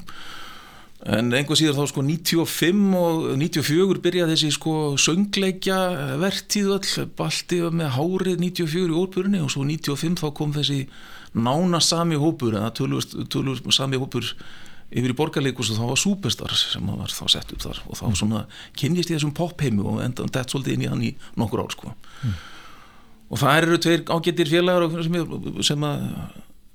en 1.08 1.32
einhver 1.32 1.56
síðar 1.56 1.78
þá 1.78 1.92
sko 1.94 2.04
95 2.04 2.96
og 3.00 3.28
94 3.40 4.02
byrjaði 4.04 4.36
þessi 4.36 4.50
sko 4.52 4.74
söngleikja 5.00 5.78
vertíð 6.20 6.74
all, 6.76 7.06
balti 7.20 7.62
með 7.72 7.94
hárið 7.96 8.44
94 8.44 8.90
í 8.90 8.98
óperunni 9.00 9.44
og 9.44 9.54
svo 9.54 9.64
95 9.68 10.20
þá 10.20 10.28
kom 10.36 10.52
þessi 10.58 10.82
nána 11.40 11.80
sami 11.84 12.20
hópur, 12.20 12.58
það 12.58 13.30
tölur 13.32 13.64
sami 13.72 14.02
hópur 14.02 14.28
yfir 14.90 15.14
í 15.14 15.16
borgarleikus 15.16 15.70
og 15.72 15.80
þá 15.80 15.88
var 15.88 16.00
Superstar 16.02 16.56
sem 16.58 16.88
var 16.90 17.14
þá 17.14 17.26
sett 17.30 17.52
upp 17.54 17.62
þar. 17.62 17.82
Og 17.86 18.00
þá 18.00 18.06
svona 18.18 18.46
kynjist 18.74 19.12
ég 19.14 19.20
þessum 19.20 19.36
popheimi 19.38 19.86
og 19.86 20.00
enda 20.02 20.26
þetta 20.26 20.50
svolítið 20.50 20.76
inn 20.76 20.86
í 20.86 20.90
hann 20.90 21.04
í 21.06 21.12
nokkur 21.38 21.62
ár 21.62 21.76
sko. 21.76 21.94
Mm 22.26 22.40
og 23.30 23.42
það 23.42 23.58
eru 23.62 23.82
tveir 23.82 24.06
ágættir 24.10 24.50
félagar 24.50 25.04
sem, 25.06 25.18
sem 25.66 25.90
að 25.90 26.06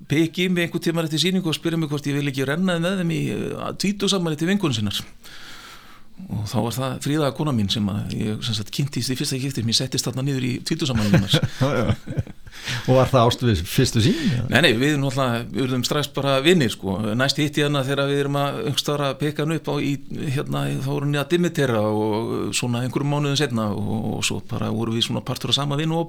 peki 0.09 0.49
með 0.51 0.67
einhver 0.67 0.83
tímar 0.83 1.07
eftir 1.07 1.23
síningu 1.23 1.49
og 1.49 1.57
spyrja 1.57 1.79
mig 1.79 1.89
hvort 1.91 2.07
ég 2.07 2.19
vil 2.19 2.29
ekki 2.29 2.45
rennaði 2.47 2.83
með 2.83 3.01
þeim 3.01 3.15
í 3.15 3.23
tvítu 3.81 4.11
saman 4.11 4.35
eftir 4.35 4.51
vingunum 4.51 4.75
sinnar. 4.75 5.01
Og 6.31 6.45
þá 6.47 6.55
var 6.63 6.75
það 6.75 6.93
fríðaða 7.03 7.35
kona 7.35 7.51
mín 7.51 7.67
sem 7.71 7.87
að 7.91 8.13
ég 8.15 8.43
sem 8.45 8.55
sagt, 8.55 8.69
kynntist 8.71 9.11
í 9.11 9.17
fyrsta 9.19 9.35
kiptir 9.39 9.65
mér 9.67 9.75
settist 9.75 10.07
þarna 10.07 10.23
niður 10.23 10.45
í 10.47 10.51
tvítusamanlunar 10.63 11.33
og 12.87 12.91
var 12.95 13.09
það 13.11 13.19
ástu 13.19 13.49
við 13.49 13.63
fyrstu 13.67 14.03
sín? 14.05 14.21
Nei, 14.47 14.61
nei, 14.63 14.71
við 14.79 14.95
náttúrulega 15.01 15.65
erum 15.65 15.83
strax 15.83 16.07
bara 16.15 16.37
vinnir 16.45 16.71
sko. 16.71 16.95
Næst 17.19 17.41
hitt 17.43 17.59
í 17.59 17.65
hana 17.65 17.83
þegar 17.83 18.07
við 18.13 18.21
erum 18.23 18.39
að 18.39 18.61
öngstara 18.71 19.11
peka 19.19 19.43
hann 19.43 19.57
upp 19.57 19.67
á 19.67 19.75
í, 19.75 19.91
hérna, 20.37 20.63
þá 20.79 20.89
vorum 20.93 21.11
við 21.17 21.23
að 21.25 21.35
dimitera 21.35 21.83
og 21.83 22.33
svona 22.55 22.85
einhverjum 22.85 23.11
mánuðin 23.11 23.41
setna 23.43 23.67
og, 23.75 23.93
og 24.15 24.25
svo 24.25 24.39
bara 24.47 24.71
vorum 24.71 24.95
við 24.95 25.09
svona 25.09 25.25
partur 25.25 25.51
af 25.51 25.59
sama 25.59 25.75
vinnu 25.81 25.99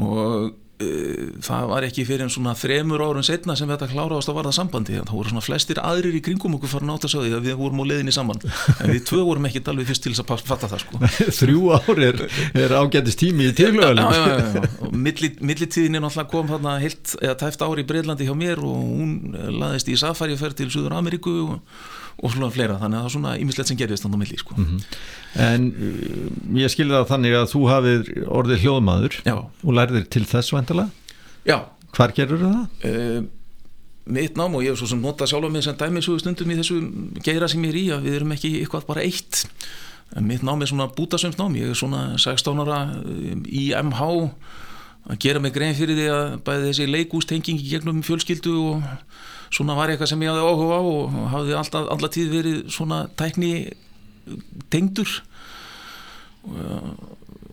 og 0.00 0.52
uh, 0.82 1.24
það 1.44 1.66
var 1.70 1.86
ekki 1.86 2.04
fyrir 2.08 2.24
en 2.26 2.32
svona 2.32 2.54
þremur 2.58 3.02
árun 3.04 3.26
setna 3.26 3.54
sem 3.58 3.70
þetta 3.70 3.88
kláraðast 3.92 4.30
að 4.30 4.38
varða 4.38 4.52
sambandi. 4.56 4.98
Þá 5.06 5.12
voru 5.14 5.32
svona 5.32 5.44
flestir 5.44 5.80
aðrir 5.82 6.18
í 6.18 6.22
kringum 6.24 6.56
okkur 6.58 6.72
farin 6.72 6.92
átt 6.94 7.06
að 7.08 7.14
segja 7.14 7.38
að 7.38 7.48
við 7.48 7.58
vorum 7.60 7.82
á 7.82 7.84
leiðinni 7.90 8.14
saman. 8.14 8.42
En 8.78 8.92
við 8.92 9.02
tvö 9.10 9.22
vorum 9.28 9.48
ekki 9.48 9.64
alveg 9.70 9.90
fyrst 9.90 10.06
til 10.06 10.14
að 10.14 10.32
fatta 10.48 10.70
það 10.70 10.84
sko. 10.84 11.02
Þrjú 11.40 11.64
ár 11.78 12.04
er, 12.08 12.76
ágættist 12.78 13.22
tími 13.22 13.50
í 13.50 13.56
tilöðum 13.56 14.02
og 14.84 14.94
millitíðin 14.94 15.98
er 16.00 16.04
náttúrulega 16.04 16.30
kom 16.34 16.50
þarna 16.50 16.78
heilt 16.82 17.16
eða 17.20 17.38
tæft 17.44 17.64
ári 17.64 17.84
í 17.84 17.88
Breitlandi 17.88 18.28
hjá 18.28 18.34
mér 18.38 18.62
og 18.64 18.80
hún 18.82 19.36
laðist 19.60 19.90
í 19.92 19.98
safari 20.00 20.34
og 20.34 20.42
fer 20.42 20.56
til 20.58 20.70
Suður 20.74 20.98
Ameríku 20.98 21.36
og 21.44 21.60
og 22.22 22.32
svona 22.32 22.50
fleira, 22.54 22.78
þannig 22.80 22.98
að 22.98 23.04
það 23.04 23.08
er 23.10 23.14
svona 23.16 23.36
ímislegt 23.42 23.70
sem 23.70 23.78
gerist 23.78 24.04
þannig 24.04 24.18
á 24.18 24.22
milli 24.22 24.38
sko. 24.38 24.54
mm 24.56 24.64
-hmm. 24.64 24.80
En 25.44 25.62
uh, 25.74 26.58
ég 26.60 26.70
skilði 26.70 26.94
það 26.94 27.08
þannig 27.12 27.38
að 27.38 27.48
þú 27.52 27.62
hafið 27.68 28.02
orðið 28.28 28.60
hljóðmaður 28.64 29.14
Já. 29.24 29.36
og 29.64 29.72
lærðir 29.74 30.04
til 30.08 30.24
þess 30.24 30.52
Já 31.44 31.58
Hvar 31.94 32.12
gerur 32.14 32.40
það? 32.40 32.66
Uh, 32.84 33.24
mitt 34.04 34.36
nám 34.36 34.54
og 34.54 34.64
ég 34.64 34.74
hef 34.74 34.78
svo 34.78 34.90
sem 34.90 35.00
notað 35.00 35.30
sjálf 35.30 35.48
á 35.48 35.50
mig 35.50 35.64
sem 35.64 35.76
dæmisúi 35.76 36.20
stundum 36.20 36.50
í 36.50 36.58
þessu 36.58 36.76
geira 37.24 37.48
sem 37.48 37.62
ég 37.64 37.72
er 37.72 37.78
í 37.78 37.84
að 37.94 38.04
við 38.04 38.16
erum 38.18 38.34
ekki 38.36 38.50
eitthvað 38.60 38.86
bara 38.86 39.04
eitt 39.04 39.46
en 40.14 40.26
mitt 40.28 40.44
nám 40.44 40.60
er 40.60 40.68
svona 40.68 40.90
bútasömsnám 40.92 41.56
ég 41.56 41.72
er 41.72 41.78
svona 41.78 42.18
16 42.20 42.60
ára 42.60 42.80
í 43.48 43.72
MH 43.72 44.02
að 45.04 45.20
gera 45.20 45.40
mig 45.42 45.52
grein 45.54 45.76
fyrir 45.76 45.98
því 45.98 46.10
að 46.12 46.36
bæði 46.46 46.68
þessi 46.70 46.90
leikústenging 46.90 47.60
í 47.60 47.70
gegnum 47.70 48.02
fjölskyldu 48.06 48.54
og 48.70 48.84
svona 49.54 49.76
var 49.78 49.92
eitthvað 49.92 50.10
sem 50.14 50.22
ég 50.24 50.32
hafði 50.32 50.46
áhuga 50.48 50.78
á 50.80 50.82
og 50.82 51.18
hafði 51.34 51.58
alltaf, 51.58 51.88
alltaf 51.92 52.14
tíð 52.14 52.30
verið 52.32 52.60
svona 52.72 53.04
tækni 53.18 53.52
tengdur. 54.72 55.10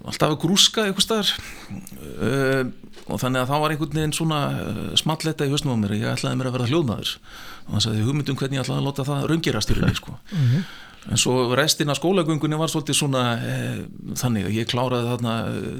Alltaf 0.01 0.31
að 0.31 0.39
grúska 0.41 0.87
eitthvað 0.87 1.05
starf 1.05 1.35
uh, 2.17 2.63
og 3.05 3.19
þannig 3.21 3.43
að 3.43 3.51
það 3.51 3.61
var 3.61 3.73
einhvern 3.73 3.97
veginn 3.99 4.15
svona 4.15 4.39
uh, 4.57 4.79
smalletta 4.99 5.45
í 5.45 5.51
höstnum 5.51 5.77
á 5.77 5.81
mér 5.83 5.93
ég 5.99 6.07
ætlaði 6.09 6.39
mér 6.39 6.49
að 6.49 6.55
vera 6.57 6.69
hljóðnaður 6.71 7.11
og 7.11 7.75
þannig 7.75 7.91
að 7.91 7.99
ég 7.99 8.07
hugmyndum 8.09 8.39
hvernig 8.39 8.57
ég 8.57 8.65
ætlaði 8.65 8.81
að 8.81 8.87
láta 8.87 9.05
það 9.11 9.27
raungerast 9.29 9.71
í 9.71 9.77
rauninni 9.77 9.99
sko. 9.99 10.15
Mm 10.31 10.47
-hmm. 10.47 10.65
En 11.09 11.17
svo 11.17 11.55
restin 11.57 11.89
af 11.89 11.97
skólagöngunni 11.97 12.59
var 12.59 12.69
svolítið 12.69 12.99
svona 12.99 13.23
uh, 13.37 13.79
þannig 14.21 14.49
að 14.49 14.59
ég 14.59 14.69
kláraði 14.69 15.13
þarna 15.13 15.37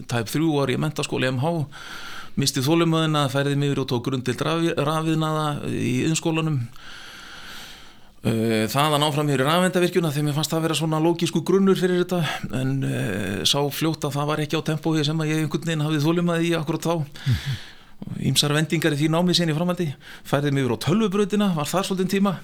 tæp 0.10 0.32
þrjú 0.32 0.56
ári 0.64 0.78
í 0.78 0.82
mentaskóli 0.82 1.30
MH 1.36 1.54
mistið 2.40 2.70
þólumöðina, 2.70 3.28
færði 3.30 3.58
mig 3.60 3.74
yfir 3.74 3.84
og 3.84 3.92
tók 3.92 4.08
grundild 4.08 4.42
rafiðnaða 4.42 5.46
í 5.68 5.98
yðinskólanum 6.06 6.62
þaðan 8.22 9.02
áfram 9.08 9.30
hér 9.34 9.42
í 9.42 9.46
rafvendavirkjuna 9.48 10.12
þegar 10.14 10.26
mér 10.28 10.36
fannst 10.36 10.52
það 10.54 10.60
að 10.60 10.66
vera 10.68 10.76
svona 10.78 11.00
lógísku 11.02 11.42
grunnur 11.42 11.80
fyrir 11.80 12.04
þetta. 12.04 12.20
En 12.60 12.76
uh, 12.86 13.42
sá 13.50 13.58
fljótt 13.74 14.06
að 14.06 14.14
það 14.14 14.28
var 14.30 14.42
ekki 14.44 14.60
á 14.62 14.68
tempói 14.68 15.02
sem 15.08 15.24
að 15.24 15.32
ég 15.32 15.42
einhvern 15.42 15.66
veginn 15.66 15.86
hafið 15.88 16.06
þólumöði 16.06 16.52
í 16.52 16.54
akkurat 16.60 16.86
þá. 16.86 16.94
Ímsar 18.30 18.54
vendingar 18.54 18.94
í 18.94 19.00
því 19.00 19.10
námið 19.16 19.40
sinni 19.40 19.58
framhaldi. 19.58 19.90
Færði 20.30 20.54
mig 20.54 20.68
yfir 20.68 20.78
á 20.78 20.84
tölvubröðina, 20.86 21.50
var 21.58 21.70
þar 21.72 21.90
svolítið 21.90 22.14
tíma 22.14 22.36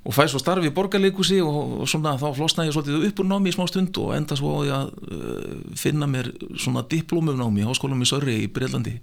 og 0.00 0.16
fæði 0.16 0.32
svo 0.32 0.40
starfi 0.40 0.70
í 0.70 0.74
borgarleikusi 0.74 1.40
og, 1.44 1.82
svona 1.90 2.14
þá 2.20 2.30
flosnaði 2.36 2.70
ég 2.70 2.76
svolítið 2.76 3.08
upp 3.10 3.20
úr 3.20 3.28
námi 3.28 3.50
í 3.50 3.56
smá 3.56 3.66
stund 3.68 3.98
og 4.00 4.14
enda 4.16 4.38
svo 4.38 4.54
á 4.56 4.60
því 4.60 4.70
að 4.76 4.92
uh, 4.96 5.58
finna 5.76 6.08
mér 6.08 6.30
svona 6.56 6.84
diplómum 6.88 7.36
námi 7.36 7.64
í 7.64 7.68
háskólum 7.68 8.00
í 8.00 8.08
Sörri 8.08 8.38
í 8.46 8.48
Breitlandi 8.52 8.96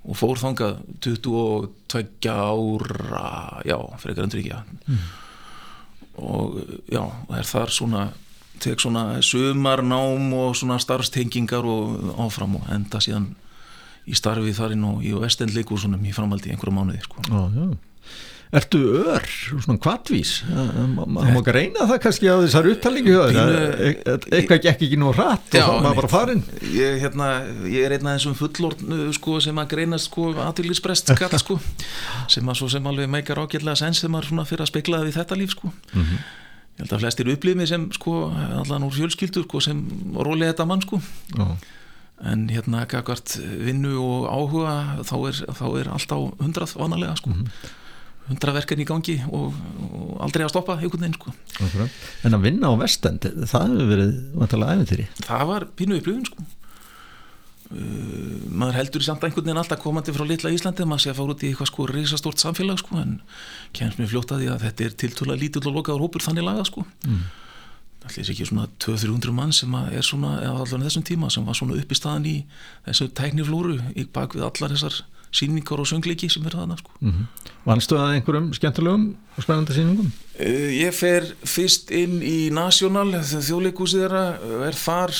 og 0.00 0.16
fór 0.16 0.40
þangað 0.40 0.80
22 1.04 2.32
ára 2.32 3.64
já, 3.68 3.76
frekar 4.00 4.26
endur 4.26 4.42
ekki 4.42 4.60
mm. 4.88 5.02
og 6.24 6.60
já, 6.92 7.04
er 7.36 7.48
þar 7.48 7.76
svona 7.76 8.06
tek 8.60 8.80
svona 8.80 9.22
sumarnám 9.24 10.32
og 10.36 10.56
svona 10.56 10.76
starfstengingar 10.80 11.64
og 11.64 12.16
áfram 12.20 12.58
og 12.60 12.72
enda 12.72 13.00
síðan 13.00 13.30
í 14.04 14.16
starfi 14.16 14.52
þarinn 14.56 14.84
og 14.84 15.04
í 15.04 15.14
vestendleikursunum 15.16 16.04
í 16.04 16.12
framhaldi 16.12 16.52
einhverju 16.52 16.74
mánuði 16.76 17.00
sko. 17.04 17.24
Já, 17.24 17.40
já 17.56 17.68
Ertu 18.50 18.78
ör, 18.98 19.22
svona 19.46 19.78
kvartvís 19.78 20.40
maður 20.50 21.36
má 21.36 21.50
reyna 21.54 21.84
það 21.86 22.00
kannski 22.02 22.26
á 22.26 22.42
þessar 22.42 22.66
upptalningu 22.72 23.14
eitthvað 23.30 24.64
gekk 24.64 24.82
ekki 24.88 24.98
nú 24.98 25.12
hratt 25.14 25.54
og 25.60 25.76
maður 25.84 26.00
bara 26.00 26.10
farin 26.10 26.42
ég, 26.74 26.98
hérna, 27.04 27.28
ég 27.70 27.86
er 27.86 27.94
einn 27.94 28.10
af 28.10 28.18
þessum 28.18 28.34
fullorn 28.40 29.14
sko, 29.14 29.36
sem 29.44 29.62
að 29.62 29.70
greina 29.76 30.02
sko, 30.02 30.32
aðtilísprest 30.48 31.14
skall 31.14 31.38
sko, 31.38 31.60
sem 32.34 32.50
að 32.50 32.58
svo 32.58 32.72
sem 32.74 32.90
alveg 32.90 33.12
meikar 33.14 33.38
ágjörlega 33.38 33.84
sens 33.84 34.02
þegar 34.02 34.16
maður 34.34 34.50
fyrir 34.50 34.66
að 34.66 34.72
speklaða 34.74 35.06
við 35.06 35.18
þetta 35.20 35.38
líf 35.38 35.54
sko. 35.54 35.70
Mm 35.70 36.02
-hmm. 36.02 36.28
ég 36.74 36.82
held 36.82 36.98
að 36.98 37.06
flestir 37.06 37.34
upplifið 37.36 37.62
mig 37.62 37.70
sem 37.70 37.88
sko 37.94 38.20
allan 38.34 38.90
úr 38.90 38.96
fjölskyldur 38.98 39.46
sko, 39.46 39.62
sem 39.62 39.84
rólið 40.18 40.50
þetta 40.50 40.66
mann 40.66 40.82
sko. 40.82 40.98
Oh. 41.38 41.54
en 42.20 42.48
hérna 42.50 42.82
vinnu 43.62 43.94
og 43.96 44.26
áhuga 44.28 45.04
þá 45.06 45.16
er, 45.28 45.44
þá 45.54 45.66
er 45.80 45.88
alltaf 45.88 46.32
hundrað 46.42 46.74
vanalega 46.76 47.14
sko. 47.16 47.30
Mm 47.30 47.44
-hmm 47.46 47.78
hundra 48.30 48.54
verkefni 48.56 48.86
í 48.86 48.88
gangi 48.88 49.16
og, 49.28 49.58
og 49.90 50.14
aldrei 50.26 50.46
að 50.46 50.52
stoppa 50.54 50.78
einhvern 50.78 51.02
veginn 51.04 51.18
sko. 51.18 51.34
En 52.26 52.36
að 52.36 52.46
vinna 52.46 52.70
á 52.70 52.74
vestend 52.80 53.26
það 53.26 53.74
hefur 53.74 53.90
verið 53.90 54.14
vantalega 54.38 54.78
æfintýri 54.78 55.06
Það 55.26 55.44
var 55.50 55.68
pínu 55.80 55.98
upplifun 56.00 56.28
sko. 56.30 56.46
uh, 57.74 58.38
maður 58.62 58.78
heldur 58.80 59.06
samt 59.06 59.26
einhvern 59.26 59.48
veginn 59.48 59.62
alltaf 59.64 59.82
komandi 59.82 60.14
frá 60.16 60.24
litla 60.28 60.54
Íslandi 60.54 60.86
maður 60.86 61.04
sé 61.04 61.12
að 61.12 61.20
fara 61.20 61.36
út 61.36 61.44
í 61.44 61.50
eitthvað 61.50 61.72
sko 61.72 61.90
risastórt 61.90 62.42
samfélag 62.42 62.80
sko, 62.82 63.02
en 63.02 63.20
kemst 63.76 64.00
mér 64.00 64.10
fljótt 64.14 64.34
að 64.34 64.44
því 64.44 64.50
að 64.54 64.64
þetta 64.66 64.88
er 64.88 64.98
tiltúrlega 65.04 65.42
lítill 65.44 65.66
og 65.66 65.78
lokaður 65.80 66.06
hópur 66.06 66.26
þannig 66.26 66.46
laga 66.48 66.66
sko 66.70 66.86
mm. 67.06 67.22
Það 68.00 68.14
er 68.16 68.28
ekki 68.32 68.46
svona 68.48 68.62
200-300 68.80 69.32
mann 69.36 69.50
sem 69.52 69.74
er 69.76 70.04
svona, 70.06 70.38
eða 70.40 70.62
allavega 70.62 70.86
þessum 70.86 71.02
tíma 71.04 71.28
sem 71.28 71.44
var 71.44 71.56
svona 71.58 71.76
upp 71.76 71.90
í 71.92 71.98
staðan 71.98 72.28
í 72.30 72.36
þessu 72.86 73.10
tækniflóru 73.18 73.74
í 73.92 74.06
bak 74.08 74.32
við 74.38 74.46
allar 74.46 74.72
þessar 74.72 75.02
síningar 75.34 75.80
og 75.80 75.88
söngleiki 75.88 76.28
sem 76.30 76.46
er 76.46 76.56
þarna 76.56 76.76
sko. 76.78 76.90
mm 77.00 77.10
-hmm. 77.10 77.54
Vannstu 77.64 77.96
það 77.96 78.14
einhverjum 78.14 78.52
skemmtilegum 78.54 79.16
og 79.36 79.42
spennandi 79.42 79.72
síningum? 79.74 80.12
Uh, 80.40 80.70
ég 80.72 80.92
fer 80.94 81.24
fyrst 81.44 81.90
inn 81.90 82.20
í 82.22 82.50
National 82.50 83.12
þjóðleikúsið 83.12 84.00
þeirra 84.00 84.24
er 84.66 84.74
þar 84.74 85.10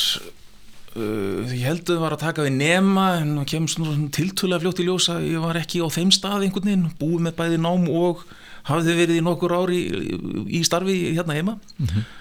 uh, 0.97 1.53
ég 1.53 1.65
held 1.65 1.83
að 1.83 1.95
það 1.95 2.01
var 2.01 2.13
að 2.13 2.25
taka 2.27 2.43
við 2.43 2.53
nema 2.53 3.21
en 3.21 3.37
það 3.39 3.47
kemur 3.47 3.69
svona 3.69 4.11
tiltöla 4.11 4.61
fljótt 4.61 4.81
í 4.81 4.87
ljósa 4.89 5.21
ég 5.21 5.41
var 5.41 5.57
ekki 5.57 5.83
á 5.85 5.89
þeim 5.89 6.11
stað 6.11 6.43
einhvern 6.43 6.65
veginn 6.65 6.91
búið 6.99 7.21
með 7.21 7.37
bæði 7.37 7.59
nám 7.59 7.89
og 7.89 8.25
hafði 8.63 8.95
verið 8.95 9.17
í 9.17 9.25
nokkur 9.25 9.53
ári 9.53 9.79
í, 9.89 10.59
í 10.59 10.65
starfi 10.65 11.15
hérna 11.17 11.35
heima 11.35 11.59
mm 11.79 11.87
-hmm 11.87 12.20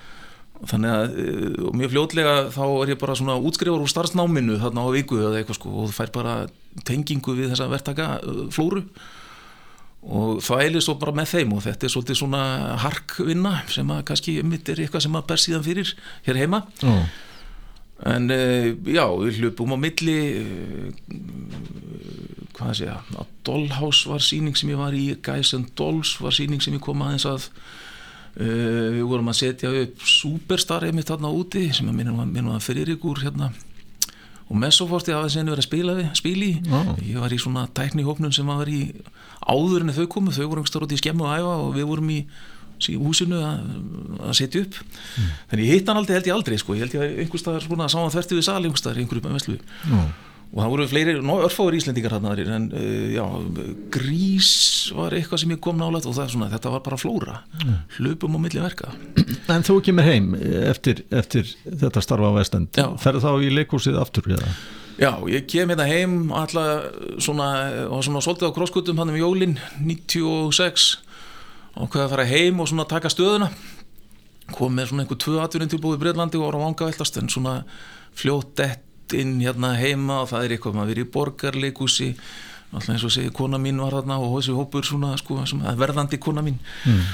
þannig 0.67 0.91
að 0.91 1.13
uh, 1.23 1.69
mjög 1.77 1.93
fljótlega 1.93 2.33
þá 2.51 2.63
er 2.67 2.91
ég 2.93 2.99
bara 2.99 3.15
svona 3.15 3.37
útskrifar 3.39 3.83
úr 3.83 3.91
starfsnáminu 3.91 4.57
þarna 4.59 4.83
á 4.83 4.87
viku 4.91 5.21
eða 5.21 5.39
eitthvað 5.39 5.59
sko 5.59 5.71
og 5.83 5.95
fær 5.95 6.11
bara 6.15 6.35
tengingu 6.87 7.35
við 7.37 7.53
þessa 7.53 7.69
verktaka 7.71 8.09
uh, 8.19 8.41
flóru 8.51 8.83
og 9.99 10.43
það 10.43 10.65
eilir 10.65 10.83
svo 10.83 10.95
bara 10.99 11.15
með 11.15 11.31
þeim 11.33 11.55
og 11.55 11.63
þetta 11.65 11.87
er 11.87 11.93
svolítið 11.93 12.19
svona 12.21 12.43
harkvinna 12.83 13.55
sem 13.71 13.89
að 13.91 14.05
kannski 14.11 14.37
mitt 14.47 14.69
er 14.71 14.83
eitthvað 14.83 15.05
sem 15.07 15.17
að 15.19 15.25
ber 15.31 15.43
síðan 15.43 15.65
fyrir 15.65 15.91
hér 16.27 16.39
heima 16.39 16.61
oh. 16.87 17.09
en 18.11 18.31
uh, 18.31 18.69
já, 18.87 19.05
við 19.23 19.41
hlupum 19.43 19.75
á 19.75 19.77
milli 19.79 20.19
hvað 22.59 22.75
sé 22.75 22.89
ég 22.89 23.11
að 23.15 23.35
Dollhouse 23.47 24.11
var 24.11 24.23
síning 24.23 24.59
sem 24.59 24.71
ég 24.71 24.79
var 24.79 24.95
í 24.95 25.13
Guys 25.23 25.55
and 25.55 25.71
Dolls 25.79 26.17
var 26.19 26.35
síning 26.35 26.63
sem 26.63 26.75
ég 26.75 26.83
kom 26.83 27.03
aðeins 27.03 27.27
að 27.27 27.47
Uh, 28.39 28.93
við 28.95 29.03
vorum 29.03 29.31
að 29.33 29.41
setja 29.41 29.69
upp 29.81 30.03
Superstar 30.07 30.85
einmitt 30.87 31.09
þarna 31.11 31.31
úti 31.35 31.65
sem 31.75 31.89
að 31.91 31.97
minnum 31.99 32.53
að 32.53 32.61
fyrir 32.63 32.93
ykkur 32.95 33.19
hérna. 33.25 33.49
Og 34.49 34.57
Messoforti 34.57 35.13
hafði 35.13 35.33
sen 35.35 35.51
verið 35.51 35.61
að 35.61 35.67
spila 35.67 35.95
við 35.97 36.07
spili, 36.17 36.53
oh. 36.71 36.93
ég 37.05 37.19
var 37.21 37.35
í 37.35 37.41
svona 37.41 37.67
tækni 37.77 38.05
hópnum 38.07 38.31
sem 38.33 38.47
var 38.49 38.71
í 38.71 38.79
áður 39.43 39.85
en 39.85 39.93
þau 39.93 40.07
komu. 40.09 40.33
Þau 40.33 40.47
voru 40.47 40.63
einhverstað 40.63 40.87
út 40.87 40.95
í 40.95 41.01
skemmu 41.03 41.27
að 41.27 41.43
æfa 41.43 41.51
og 41.65 41.75
við 41.75 41.89
vorum 41.91 42.09
í, 42.15 42.17
í 42.89 42.95
húsinu 42.97 43.43
að, 43.43 43.67
að 44.23 44.39
setja 44.39 44.63
upp. 44.63 44.79
Mm. 44.79 45.35
þannig 45.51 45.69
ég 45.69 45.77
hitt 45.77 45.91
hann 45.91 46.01
aldrei 46.01 46.17
held 46.17 46.31
ég 46.31 46.39
aldrei 46.39 46.57
sko, 46.63 46.79
ég 46.79 46.87
held 46.87 46.97
ég 46.97 47.05
að 47.05 47.21
einhverstaðar 47.25 47.67
svona 47.67 47.91
saman 47.91 48.15
þverti 48.15 48.39
við 48.39 48.47
sali 48.47 48.71
einhverstaðar 48.71 49.03
einhverjum 49.03 49.29
með 49.29 49.37
veslu 49.41 49.59
oh 49.99 50.09
og 50.49 50.57
það 50.63 50.71
voru 50.73 50.85
fleiri, 50.89 51.13
örfáður 51.21 51.77
íslendingar 51.77 52.15
hann 52.15 52.25
aðrir 52.25 52.49
en 52.55 52.67
uh, 52.73 53.05
já, 53.13 53.23
grís 53.93 54.51
var 54.97 55.13
eitthvað 55.13 55.43
sem 55.43 55.53
ég 55.53 55.61
kom 55.61 55.77
nálega 55.77 56.09
og 56.09 56.15
það 56.17 56.23
er 56.25 56.33
svona, 56.33 56.49
þetta 56.55 56.73
var 56.73 56.83
bara 56.87 56.97
flóra. 56.97 57.35
Mm. 57.59 57.75
hlupum 57.99 58.37
og 58.39 58.43
milli 58.45 58.63
verka. 58.63 58.89
En 59.53 59.65
þú 59.65 59.79
kemur 59.85 60.07
heim 60.09 60.33
eftir, 60.39 61.03
eftir 61.13 61.53
þetta 61.65 62.01
starfa 62.05 62.33
á 62.33 62.37
vestend, 62.39 62.81
ferðu 63.03 63.23
þá 63.27 63.31
í 63.45 63.53
leikúsið 63.59 64.01
aftur 64.01 64.31
eða? 64.33 64.49
Já, 64.99 65.13
ég 65.31 65.45
kem 65.47 65.69
hérna 65.71 65.85
heim 65.87 66.33
alltaf 66.35 66.89
svona 67.23 67.51
og 67.87 68.01
svona 68.03 68.19
svolítið 68.25 68.51
á 68.51 68.55
krosskutum 68.57 68.97
hann 68.99 69.13
um 69.13 69.21
jólin 69.21 69.55
96 69.79 70.89
og 71.79 71.87
hvað 71.93 72.03
að 72.03 72.11
fara 72.15 72.25
heim 72.27 72.59
og 72.59 72.67
svona 72.67 72.89
taka 72.89 73.11
stöðuna. 73.13 73.47
Kom 74.51 74.73
með 74.75 74.89
svona 74.89 75.05
einhver 75.05 75.21
tvö 75.21 75.39
atvinnin 75.39 75.71
tilbúið 75.71 76.01
í 76.01 76.03
Breitlandi 76.03 76.41
og 76.41 76.49
voru 76.49 76.59
á 76.59 76.65
vanga 76.65 76.89
veltast 76.89 77.21
en 77.21 77.31
svona 77.31 77.61
fljótt 78.17 78.57
dett 78.59 78.88
inn 79.17 79.39
hérna 79.41 79.73
heima 79.79 80.21
og 80.23 80.29
það 80.31 80.45
er 80.45 80.55
eitthvað 80.55 80.77
maður 80.77 80.93
verið 80.93 81.05
í 81.07 81.11
borgarleikúsi 81.15 82.09
alltaf 82.69 82.93
eins 82.93 83.05
og 83.07 83.13
segi 83.13 83.31
kona 83.33 83.57
mín 83.61 83.81
var 83.81 83.97
þarna 83.97 84.19
og 84.21 84.35
þessi 84.37 84.55
hópur 84.57 84.85
svona 84.85 85.15
sko, 85.17 85.39
verðandi 85.79 86.19
kona 86.21 86.43
mín 86.45 86.59
mm. 86.85 87.05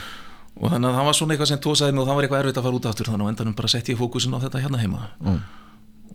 og 0.60 0.74
þannig 0.74 0.90
að 0.90 0.98
það 0.98 1.08
var 1.10 1.18
svona 1.20 1.36
eitthvað 1.36 1.52
sem 1.52 1.62
tósaði 1.64 1.96
og 1.96 2.08
það 2.08 2.18
var 2.18 2.28
eitthvað 2.28 2.44
erfitt 2.44 2.60
að 2.60 2.68
fara 2.68 2.80
út 2.80 2.90
aftur 2.92 3.12
þannig 3.12 3.28
að 3.28 3.34
endanum 3.34 3.56
bara 3.62 3.72
sett 3.72 3.92
ég 3.92 4.00
fókusin 4.00 4.36
á 4.36 4.44
þetta 4.44 4.64
hérna 4.66 4.82
heima 4.84 5.06
mm. 5.24 5.40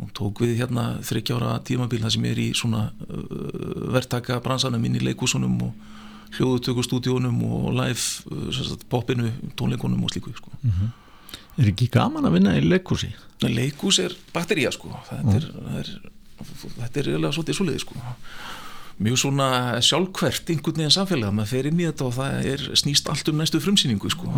og 0.05 0.13
tók 0.19 0.45
við 0.45 0.57
hérna 0.61 0.87
þryggjára 1.09 1.57
tímabíl 1.65 2.03
það 2.05 2.17
sem 2.17 2.29
er 2.29 2.43
í 2.43 2.51
svona 2.59 2.85
uh, 2.91 3.89
verktaka 3.97 4.41
bransanum 4.45 4.85
inn 4.85 5.01
í 5.01 5.05
leikúsunum 5.09 5.57
og 5.71 5.97
hljóðutökustúdíunum 6.37 7.41
og 7.49 7.73
live 7.75 8.03
uh, 8.31 8.75
popinu, 8.93 9.33
tónleikunum 9.57 10.05
og 10.05 10.13
slíku 10.13 10.37
sko. 10.37 10.53
mm 10.63 10.71
-hmm. 10.71 10.97
Er 11.61 11.69
ekki 11.73 11.91
gaman 11.93 12.29
að 12.29 12.39
vinna 12.39 12.57
í 12.57 12.65
leikúsi? 12.65 13.11
Leikús 13.45 14.01
er 14.03 14.15
batteríja 14.35 14.73
sko. 14.75 14.93
Þetta 15.09 15.37
er, 15.39 15.47
er, 15.81 15.93
þetta 16.41 17.01
er 17.03 17.13
eiginlega 17.13 17.37
svolítið 17.37 17.59
svoleiði 17.59 17.85
sko. 17.85 18.03
Mjög 19.01 19.23
svona 19.23 19.49
sjálfkvært 19.85 20.53
einhvern 20.53 20.83
veginn 20.83 20.93
samfélag, 20.93 21.33
maður 21.33 21.53
fer 21.55 21.71
inn 21.71 21.81
í 21.81 21.87
þetta 21.89 22.07
og 22.09 22.19
það 22.19 22.51
er 22.53 22.67
snýst 22.77 23.09
allt 23.09 23.33
um 23.33 23.41
næstu 23.41 23.63
frumsýningu 23.65 24.13
sko. 24.13 24.29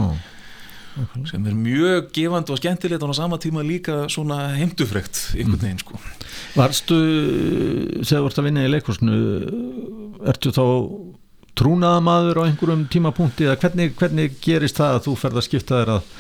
Okay. 0.93 1.23
sem 1.25 1.47
er 1.49 1.55
mjög 1.57 2.11
gefand 2.13 2.51
og 2.53 2.59
skemmtilegt 2.61 3.01
og 3.01 3.15
á 3.17 3.17
sama 3.17 3.39
tíma 3.41 3.63
líka 3.65 4.11
svona 4.13 4.53
heimdufrekt 4.59 5.33
einhvern 5.39 5.63
veginn 5.63 5.81
sko. 5.81 5.97
Varstu, 6.53 6.99
þegar 8.05 8.21
þú 8.21 8.29
ert 8.29 8.41
að 8.43 8.47
vinna 8.49 8.67
í 8.67 8.73
leikúsinu 8.75 9.21
ertu 10.29 10.53
þá 10.53 10.67
trúnaðamaður 11.57 12.43
á 12.45 12.47
einhverjum 12.47 12.85
tímapunkti 12.93 13.49
eða 13.49 13.57
hvernig, 13.65 13.97
hvernig 13.97 14.37
gerist 14.45 14.79
það 14.81 14.99
að 14.99 15.07
þú 15.07 15.17
ferð 15.23 15.41
að 15.41 15.47
skipta 15.49 15.81
þér 15.81 15.95
að 15.97 16.13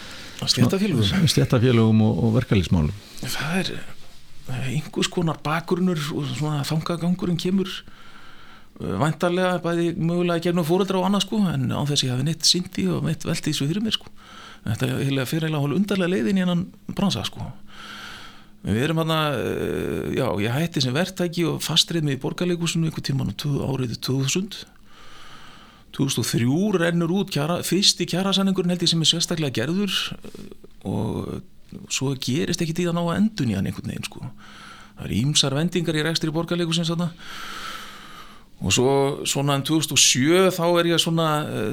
stjættafélugum 0.51 2.05
og, 2.07 2.23
og 2.25 2.37
verkalýsmálum 2.41 2.95
það 3.23 3.59
er 3.61 3.75
einhvers 4.73 5.11
konar 5.13 5.41
bakgrunnur 5.45 6.01
og 6.17 6.29
svona 6.33 6.63
þangagangurinn 6.67 7.41
kemur 7.41 7.71
uh, 7.71 8.97
vantarlega 9.01 9.61
bæði 9.65 9.93
mögulega 9.99 10.49
gegnum 10.49 10.67
fóröldra 10.67 11.01
og 11.01 11.09
annað 11.09 11.27
sko 11.27 11.43
en 11.53 11.71
á 11.71 11.81
þess 11.87 12.03
að 12.03 12.07
ég 12.09 12.15
hafi 12.17 12.29
neitt 12.29 12.49
syndi 12.49 12.87
og 12.91 13.07
neitt 13.07 13.27
veltið 13.29 13.59
svo 13.59 13.69
fyrir 13.71 13.85
mér 13.85 13.97
sko. 13.97 14.11
Þetta 14.63 14.89
er 14.89 15.27
fyrir 15.27 15.49
eiginlega 15.49 15.63
hálf 15.65 15.79
undarlega 15.79 16.13
leiðin 16.13 16.39
í 16.39 16.45
hennan 16.45 16.67
bransa 16.95 17.25
sko. 17.27 17.49
Við 18.63 18.85
erum 18.85 19.01
hann 19.03 19.15
að, 19.15 19.39
uh, 19.43 20.05
já 20.15 20.27
ég 20.45 20.59
hætti 20.59 20.85
sem 20.85 20.95
verktæki 20.95 21.47
og 21.51 21.63
fastrið 21.65 22.07
mig 22.07 22.19
í 22.19 22.23
borgarleikusinu 22.23 22.91
ykkur 22.91 23.09
tíman 23.09 23.35
árið 23.35 23.99
2000 24.07 24.63
2003 26.03 26.83
rennur 26.83 27.15
út 27.23 27.33
kjara, 27.33 27.61
fyrst 27.67 28.03
í 28.03 28.09
kjærasaningurinn 28.11 28.75
held 28.75 28.85
ég 28.85 28.93
sem 28.93 29.03
er 29.05 29.11
sérstaklega 29.13 29.63
gerður 29.63 29.97
og 30.89 31.41
svo 31.93 32.13
gerist 32.21 32.63
ekki 32.63 32.77
tíðan 32.77 33.01
á 33.01 33.05
að 33.07 33.19
endun 33.21 33.53
í 33.53 33.57
hann 33.57 33.69
einhvern 33.71 33.93
veginn 33.95 34.09
sko. 34.09 34.25
það 34.99 35.05
er 35.07 35.19
ímsar 35.23 35.57
vendingar 35.57 35.99
í 35.99 36.05
rekstri 36.05 36.35
borgarleikusins 36.35 36.93
og 38.63 38.71
svo 38.71 38.91
svona 39.27 39.57
en 39.59 39.65
2007 39.67 40.53
þá 40.55 40.67
er 40.79 40.89
ég 40.93 41.01
svona 41.03 41.29
uh, 41.43 41.71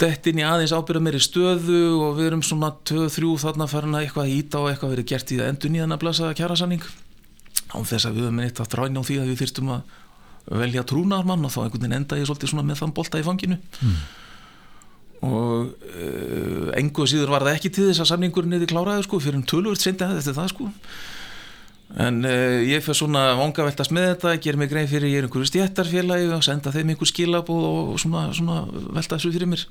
dettin 0.00 0.40
í 0.42 0.44
aðeins 0.44 0.74
ábyrða 0.76 1.04
meiri 1.06 1.20
stöðu 1.24 1.82
og 2.04 2.18
við 2.18 2.28
erum 2.28 2.42
svona 2.44 2.74
2-3 2.88 3.30
þarna 3.44 3.68
farin 3.70 3.96
að 3.96 4.04
eitthvað 4.04 4.34
íta 4.34 4.60
og 4.60 4.68
eitthvað 4.68 4.92
verið 4.96 5.08
gert 5.14 5.32
í 5.32 5.38
að 5.40 5.48
endun 5.54 5.78
í 5.78 5.80
þann 5.80 5.96
að 5.96 6.02
blasa 6.02 6.34
kjærasanning 6.36 6.84
á 6.84 7.78
þess 7.80 8.08
að 8.08 8.18
við 8.18 8.26
höfum 8.26 8.42
eitt 8.44 8.60
að 8.60 8.70
dræna 8.74 9.00
á 9.00 9.06
því 9.08 9.16
að 9.22 9.30
við 9.30 9.40
þyrstum 9.42 9.72
að 9.72 9.96
velja 10.50 10.84
trúnarmann 10.88 11.44
og 11.44 11.52
þá 11.52 11.60
einhvern 11.64 11.84
veginn 11.84 11.98
enda 12.00 12.18
ég 12.18 12.28
svolítið 12.28 12.62
með 12.62 12.80
þann 12.82 12.96
bolta 12.96 13.20
í 13.20 13.26
fanginu. 13.26 13.58
Mm. 13.82 14.00
og 15.26 15.72
uh, 15.74 16.66
engu 16.78 17.06
síður 17.10 17.32
var 17.34 17.46
það 17.46 17.56
ekki 17.56 17.70
til 17.74 17.86
þess 17.88 18.04
að 18.04 18.10
samningurinn 18.12 18.52
niður 18.54 18.70
kláraði 18.70 19.06
sko 19.06 19.18
fyrir 19.22 19.40
um 19.40 19.46
tölvöld 19.50 19.80
sendi 19.82 20.06
að 20.06 20.20
þetta 20.20 20.34
það 20.36 20.52
sko. 20.52 20.68
En 22.04 22.20
uh, 22.22 22.60
ég 22.62 22.84
fyrir 22.84 23.00
svona 23.00 23.24
vonga 23.38 23.66
veltast 23.66 23.94
með 23.96 24.12
þetta, 24.12 24.36
ger 24.44 24.60
mig 24.60 24.70
greið 24.70 24.92
fyrir 24.92 25.10
ég 25.10 25.22
er 25.22 25.26
einhverju 25.26 25.50
stjættarfélagi 25.50 26.30
og 26.36 26.46
senda 26.46 26.70
þeim 26.74 26.94
einhver 26.94 27.10
skilabóð 27.10 27.66
og 27.72 27.98
svona, 27.98 28.28
svona 28.36 28.60
velta 28.70 29.16
þessu 29.16 29.32
fyrir 29.34 29.50
mér. 29.50 29.66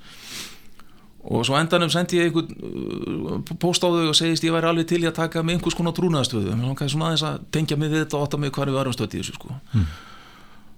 Og 1.27 1.43
svo 1.47 1.55
endanum 1.59 1.91
sendi 1.91 2.19
ég 2.19 2.27
einhvern 2.27 3.39
uh, 3.39 3.55
post 3.61 3.83
á 3.83 3.87
þau 3.87 4.09
og 4.09 4.19
segist 4.19 4.43
ég 4.43 4.55
væri 4.55 4.67
alveg 4.67 4.91
til 4.91 4.99
í 5.05 5.07
að 5.07 5.15
taka 5.21 5.45
með 5.45 5.61
einhvers 5.61 5.79
konar 5.79 5.95
trúnaðastöðu 5.95 6.51
en 6.51 6.67
þá 6.67 6.69
kannski 6.73 6.97
svona 6.97 7.13
aðeins 7.13 7.25
að 7.31 7.47
tengja 7.55 7.79
mig 7.79 7.93
við 7.93 8.03
þetta 8.03 8.19
og 8.19 8.27
átta 8.27 8.41
mig 8.43 8.51
hvað 8.51 8.67
er 8.67 8.73
við 8.73 8.79
varum 8.81 8.99
stöðið 8.99 9.19
þessu 9.21 9.39
sko. 9.39 9.55
Mm 9.71 9.89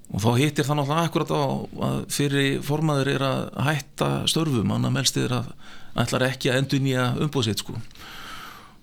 og 0.09 0.23
þá 0.23 0.29
hittir 0.39 0.65
það 0.65 0.79
náttúrulega 0.79 1.09
akkurat 1.09 1.33
á 1.33 1.41
að 1.89 1.99
fyrir 2.13 2.63
formaður 2.65 3.11
er 3.13 3.25
að 3.27 3.41
hætta 3.67 4.13
störfum, 4.31 4.71
annar 4.73 4.93
melstiður 4.95 5.41
að 5.41 5.51
ætlar 5.99 6.29
ekki 6.29 6.49
að 6.49 6.63
endur 6.63 6.81
nýja 6.83 7.11
umbúðsitt 7.21 7.61
sko. 7.61 7.75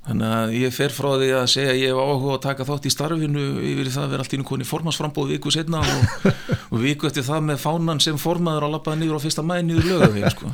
þannig 0.06 0.32
að 0.36 0.52
ég 0.54 0.74
fer 0.74 0.92
frá 0.94 1.08
því 1.18 1.28
að 1.34 1.48
segja 1.50 1.72
að 1.72 1.80
ég 1.80 1.90
hef 1.90 1.98
áhuga 1.98 2.34
að 2.36 2.42
taka 2.44 2.66
þátt 2.68 2.86
í 2.86 2.92
starfinu 2.94 3.46
yfir 3.72 3.90
það 3.90 4.04
að 4.04 4.12
vera 4.14 4.22
allt 4.22 4.36
í 4.36 4.40
koni 4.46 4.68
formansframbóð 4.68 5.32
viku 5.34 5.50
setna 5.50 5.80
og, 5.82 6.28
og 6.70 6.78
viku 6.84 7.10
eftir 7.10 7.26
það 7.26 7.48
með 7.48 7.60
fánan 7.64 8.02
sem 8.04 8.20
formaður 8.22 8.68
að 8.68 8.76
lappaði 8.76 9.02
nýður 9.02 9.18
á 9.18 9.24
fyrsta 9.26 9.46
mæði 9.46 9.66
nýður 9.66 9.90
lögaveg 9.90 10.30
sko. 10.36 10.52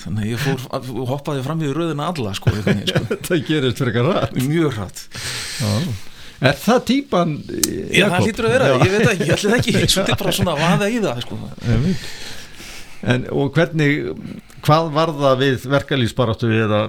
þannig 0.00 0.24
að 0.24 0.32
ég 0.32 0.44
fór, 0.46 0.66
hoppaði 1.12 1.44
fram 1.44 1.60
í 1.60 1.72
röðina 1.76 2.08
alla 2.08 2.32
sko, 2.40 2.56
sko. 2.56 3.04
Það 3.28 3.46
gerist 3.50 3.84
fyrir 3.84 3.92
eitthvað 3.92 4.12
rætt 4.16 4.44
Mjög 4.48 4.80
rætt 4.80 5.04
Er 6.44 6.58
það 6.60 6.80
típan 6.90 7.34
Já, 7.46 8.06
það 8.12 8.26
hlýtur 8.26 8.48
að 8.48 8.54
vera, 8.56 8.68
já. 8.68 8.76
ég 8.82 8.92
veit 8.92 9.10
ekki, 9.12 9.26
ég 9.26 9.36
ætla 9.36 9.58
ekki 9.60 9.74
Þetta 9.80 10.12
er 10.12 10.20
bara 10.20 10.34
svona 10.36 10.52
að 10.56 10.64
vaða 10.66 10.88
í 10.92 10.98
það 11.04 11.20
sko. 11.24 11.38
en, 13.14 13.26
Og 13.32 13.52
hvernig 13.56 13.94
hvað 14.66 14.90
var 14.96 15.12
það 15.16 15.38
við 15.44 15.66
verkalýsbaráttu 15.76 16.50
eða 16.58 16.80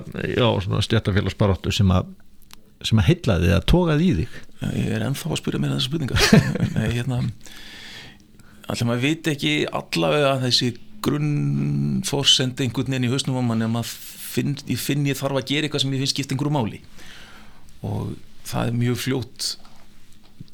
stjættafélagsbaráttu 0.88 1.74
sem 1.76 1.94
að 1.96 2.10
sem 2.86 3.00
að 3.02 3.08
heitlaði 3.10 3.48
eða 3.50 3.64
tókaði 3.66 4.06
í 4.06 4.16
þig? 4.20 4.36
Ég 4.78 4.92
er 4.98 5.06
ennþá 5.08 5.32
að 5.32 5.40
spyrja 5.40 5.62
mér 5.64 5.72
þessar 5.74 5.88
spurningar. 5.88 6.26
Nei, 6.76 6.90
hérna 6.94 7.22
Alltaf 8.68 8.84
maður 8.86 9.04
veit 9.06 9.30
ekki 9.32 9.54
allavega 9.80 10.36
þessi 10.44 10.74
grunnforsendi 11.08 12.66
einhvern 12.68 12.92
veginn 12.92 13.08
í 13.08 13.12
hausnum 13.14 13.40
á 13.40 13.82
finn, 13.88 14.58
ég 14.68 14.80
finn 14.82 15.08
ég 15.08 15.18
þarf 15.18 15.40
að 15.40 15.48
gera 15.50 15.68
eitthvað 15.68 15.84
sem 15.86 15.94
ég 15.96 16.04
finnst 16.04 16.16
skipt 16.18 16.34
einhverju 16.36 16.54
máli. 16.54 16.82
Og 17.88 18.12
það 18.48 18.72
er 18.72 18.78
mjög 18.82 19.00
fljótt. 19.04 19.48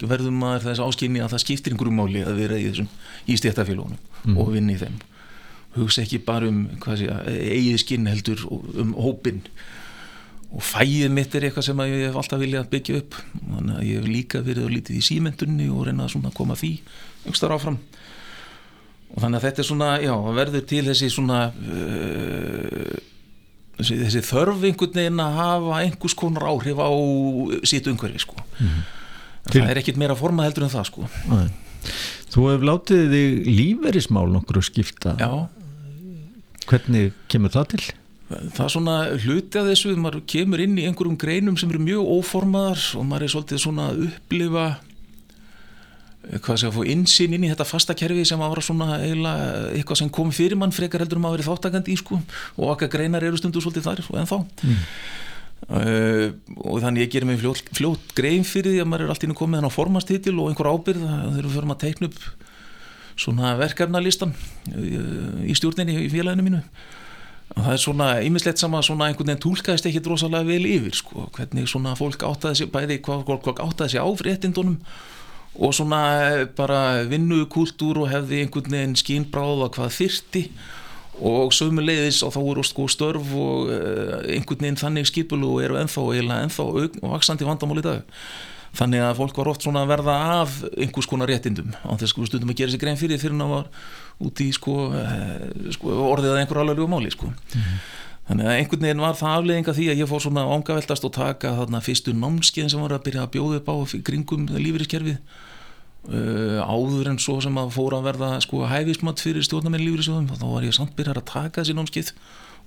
Verðum 0.04 0.42
maður 0.42 0.68
þess 0.68 0.84
áskynni 0.84 1.22
að 1.24 1.36
það 1.36 1.44
skiptir 1.46 1.74
einhverju 1.74 1.96
máli 1.96 2.24
að 2.26 2.40
vera 2.42 2.60
í 2.60 2.66
þessum 2.68 2.90
í 3.30 3.38
stéttafélagunum 3.40 4.00
mm. 4.26 4.40
og 4.42 4.52
vinna 4.56 4.74
í 4.74 4.82
þeim. 4.82 4.98
Hugsa 5.78 6.04
ekki 6.04 6.20
bara 6.26 6.50
um 6.50 6.66
sé, 6.84 7.08
eigið 7.08 7.80
skinn 7.82 8.10
heldur 8.10 8.44
um 8.50 8.92
hópin 9.00 9.42
og 10.54 10.62
fæið 10.62 11.08
mitt 11.14 11.34
er 11.34 11.48
eitthvað 11.48 11.66
sem 11.70 11.80
ég 11.88 12.04
hef 12.10 12.18
alltaf 12.20 12.42
viljað 12.42 12.70
byggja 12.74 13.00
upp. 13.00 13.16
Þannig 13.40 13.78
að 13.78 13.88
ég 13.88 14.02
hef 14.02 14.12
líka 14.12 14.44
verið 14.46 14.68
og 14.68 14.76
lítið 14.76 15.00
í 15.00 15.06
símendunni 15.08 15.70
og 15.74 15.88
reynað 15.88 16.18
að 16.20 16.36
koma 16.38 16.58
því 16.60 16.74
yngstar 17.30 17.56
áfram. 17.56 17.80
Og 19.14 19.22
þannig 19.22 19.40
að 19.40 19.48
þetta 19.48 19.62
er 19.62 19.70
svona, 19.70 19.90
já, 20.02 20.14
verður 20.36 20.68
til 20.70 20.84
þessi 20.90 21.10
svona 21.14 21.40
uh, 21.54 23.02
þessi, 23.80 23.98
þessi 24.04 24.24
þörf 24.28 24.68
einhvern 24.70 25.00
veginn 25.00 25.24
að 25.24 25.40
hafa 25.40 25.80
einhvers 25.82 26.18
konar 26.20 26.48
áhrif 26.52 26.82
á 26.82 26.92
sitt 27.70 27.90
umhverfi 27.90 28.24
sko. 28.24 28.38
mm. 28.60 28.86
það 29.50 29.74
er 29.74 29.82
ekkit 29.82 30.00
meira 30.02 30.18
formað 30.20 30.50
heldur 30.50 30.68
en 30.68 30.74
það 30.74 30.90
sko. 30.92 31.10
Þú 32.34 32.46
hefur 32.50 32.70
látið 32.70 33.04
þig 33.12 33.50
líferismál 33.50 34.30
nokkur 34.32 34.62
að 34.62 34.70
skipta 34.70 35.18
Já. 35.20 35.30
hvernig 36.70 37.12
kemur 37.30 37.54
það 37.54 37.68
til? 37.74 37.84
Það 38.34 38.64
er 38.64 38.72
svona 38.72 38.96
hluti 39.20 39.60
að 39.60 39.68
þessu 39.70 39.92
maður 40.00 40.24
kemur 40.32 40.64
inn 40.64 40.80
í 40.80 40.88
einhverjum 40.88 41.20
greinum 41.20 41.58
sem 41.60 41.70
eru 41.70 41.84
mjög 41.84 42.08
óformaðar 42.18 42.86
og 42.98 43.06
maður 43.10 43.28
er 43.28 43.34
svolítið 43.36 43.62
svona 43.62 43.90
að 43.92 44.06
upplifa 44.08 44.66
hvað 46.24 46.60
sé 46.60 46.70
að 46.70 46.78
fá 46.78 46.92
insýn 46.94 47.36
inn 47.36 47.44
í 47.44 47.50
þetta 47.52 47.66
fasta 47.68 47.96
kerfi 47.98 48.24
sem 48.28 48.42
að 48.42 48.54
vera 48.54 48.64
svona 48.64 49.00
eiginlega 49.02 49.50
eitthvað 49.74 50.00
sem 50.00 50.12
kom 50.14 50.32
fyrir 50.36 50.60
mann 50.60 50.74
frekar 50.76 51.04
heldur 51.04 51.20
um 51.20 51.28
að 51.28 51.36
vera 51.38 51.48
þáttakandi 51.50 51.94
í 51.94 52.00
sko. 52.00 52.20
Og 52.56 52.72
okkar 52.74 52.92
greinar 52.94 53.26
eru 53.28 53.40
stundu 53.40 53.64
svolítið 53.64 53.90
þar 53.90 54.02
en 54.22 54.30
þá 54.30 54.38
mm. 54.40 54.80
uh, 55.68 56.26
og 56.64 56.80
þannig 56.86 57.06
ég 57.06 57.14
gerir 57.18 57.30
mig 57.30 57.42
fljótt, 57.44 57.68
fljótt 57.76 58.16
grein 58.16 58.48
fyrir 58.48 58.72
því 58.72 58.82
að 58.86 58.90
maður 58.94 59.06
er 59.08 59.16
alltaf 59.16 59.38
komið 59.42 59.60
þannig 59.60 59.76
á 59.76 59.78
formastitil 59.78 60.36
og 60.38 60.50
einhver 60.50 60.72
ábyrð 60.72 61.06
þegar 61.06 61.48
við 61.48 61.56
förum 61.58 61.76
að 61.76 61.82
teikna 61.84 62.10
upp 62.12 62.20
svona 63.20 63.56
verkefnalistan 63.60 64.32
uh, 64.34 65.42
í 65.44 65.58
stjórninni 65.60 66.06
í 66.06 66.12
félaginu 66.14 66.48
mínu. 66.48 66.64
Og 67.54 67.66
það 67.68 67.74
er 67.76 67.82
svona 67.84 68.06
ýmislegt 68.26 68.62
sama 68.62 68.80
svona 68.82 69.12
einhvern 69.12 69.30
veginn 69.30 69.44
tólkaðist 69.44 69.86
ekki 69.86 70.02
drosalega 70.02 70.48
vel 70.48 70.64
yfir 70.66 70.96
sko. 70.98 71.28
Hvernig 71.36 71.68
svona 71.70 71.92
fólk 72.00 72.24
áttaði 72.26 72.64
sig 72.64 72.72
bæði 72.74 72.98
hvað, 73.04 73.28
hvað, 73.28 73.44
hvað 73.44 73.60
áttaði 73.68 73.94
sig 73.94 74.02
á 74.02 74.10
fréttindunum 74.24 74.80
og 75.54 75.74
svona 75.76 76.00
eh, 76.28 76.46
bara 76.58 77.04
vinnukultúr 77.10 78.04
og 78.04 78.10
hefði 78.12 78.44
einhvern 78.44 78.74
veginn 78.74 78.96
skínbráða 78.98 79.70
hvað 79.76 79.94
þyrti 80.00 80.48
og 81.22 81.54
sömulegðis 81.54 82.24
og 82.26 82.34
þá 82.34 82.40
voru 82.42 82.64
sko 82.66 82.88
störf 82.90 83.36
og 83.38 83.70
eh, 83.74 84.34
einhvern 84.38 84.66
veginn 84.66 84.82
þannig 84.82 85.12
skipulu 85.12 85.52
og 85.58 85.62
eru 85.66 85.78
ennþá 85.82 86.08
eiginlega 86.10 86.48
ennþá 86.48 86.66
og 86.66 86.98
vaksandi 87.14 87.48
vandamál 87.48 87.84
í 87.84 87.86
dag. 87.86 88.18
Þannig 88.74 89.04
að 89.06 89.20
fólk 89.20 89.38
var 89.38 89.52
oft 89.52 89.62
svona 89.62 89.84
að 89.86 89.92
verða 89.92 90.14
af 90.40 90.54
einhvers 90.74 91.08
konar 91.10 91.30
réttindum 91.30 91.76
á 91.86 91.94
þess 91.94 92.16
að 92.18 92.32
stundum 92.32 92.50
að 92.50 92.64
gera 92.64 92.74
sér 92.74 92.82
grein 92.82 92.98
fyrir 92.98 93.22
fyrir 93.22 93.36
hann 93.36 93.46
að 93.46 93.52
var 93.54 93.68
út 94.26 94.42
í 94.42 94.48
sko, 94.56 94.78
eh, 94.98 95.44
sko 95.76 95.94
orðið 96.08 96.32
að 96.32 96.40
einhver 96.42 96.62
alveg 96.64 96.90
máli 96.90 97.14
sko. 97.14 97.30
Mm 97.30 97.62
-hmm. 97.62 97.84
Þannig 98.28 98.48
að 98.48 98.58
einhvern 98.58 98.86
veginn 98.88 99.04
var 99.04 99.18
það 99.20 99.38
afleðinga 99.38 99.74
því 99.76 99.88
að 99.92 100.02
ég 100.02 100.10
fór 100.12 100.22
svona 100.24 100.46
ángaveltast 100.48 101.08
og 101.08 101.16
taka 101.18 101.56
þarna 101.58 101.82
fyrstu 101.84 102.14
námskeiðin 102.16 102.72
sem 102.72 102.84
var 102.84 102.96
að 102.96 103.04
byrja 103.08 103.26
að 103.26 103.34
bjóða 103.36 103.60
upp 103.60 103.72
á 103.72 103.76
kringum 104.08 104.46
lífeyriskerfið. 104.54 105.18
Uh, 106.04 106.60
áður 106.68 107.14
en 107.14 107.20
svo 107.24 107.38
sem 107.40 107.56
að 107.56 107.70
fóra 107.78 108.02
að 108.02 108.08
verða 108.10 108.30
sko 108.44 108.66
hæfismat 108.68 109.22
fyrir 109.24 109.46
stjórnarmenn 109.48 109.86
lífeyrissjóðum 109.86 110.34
þá 110.36 110.48
var 110.50 110.66
ég 110.68 110.76
samt 110.76 110.98
byrjar 110.98 111.22
að 111.22 111.30
taka 111.30 111.62
þessi 111.62 111.76
námskeið 111.78 112.10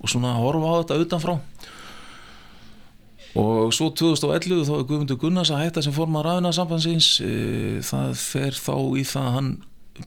og 0.01 0.09
svona 0.09 0.31
að 0.33 0.45
horfa 0.45 0.71
á 0.73 0.77
þetta 0.81 1.01
utanfrá. 1.05 1.35
Og 3.37 3.75
svo 3.77 3.90
2011 3.92 4.64
þá 4.64 4.75
er 4.79 4.87
Guðmundur 4.88 5.21
Gunnars 5.21 5.53
að 5.53 5.66
hætta 5.66 5.85
sem 5.85 5.92
formar 5.92 6.25
ræðina 6.25 6.55
samfansins 6.57 7.11
það 7.85 8.14
fer 8.21 8.57
þá 8.57 8.77
í 8.97 9.05
það 9.05 9.29
hann 9.35 9.51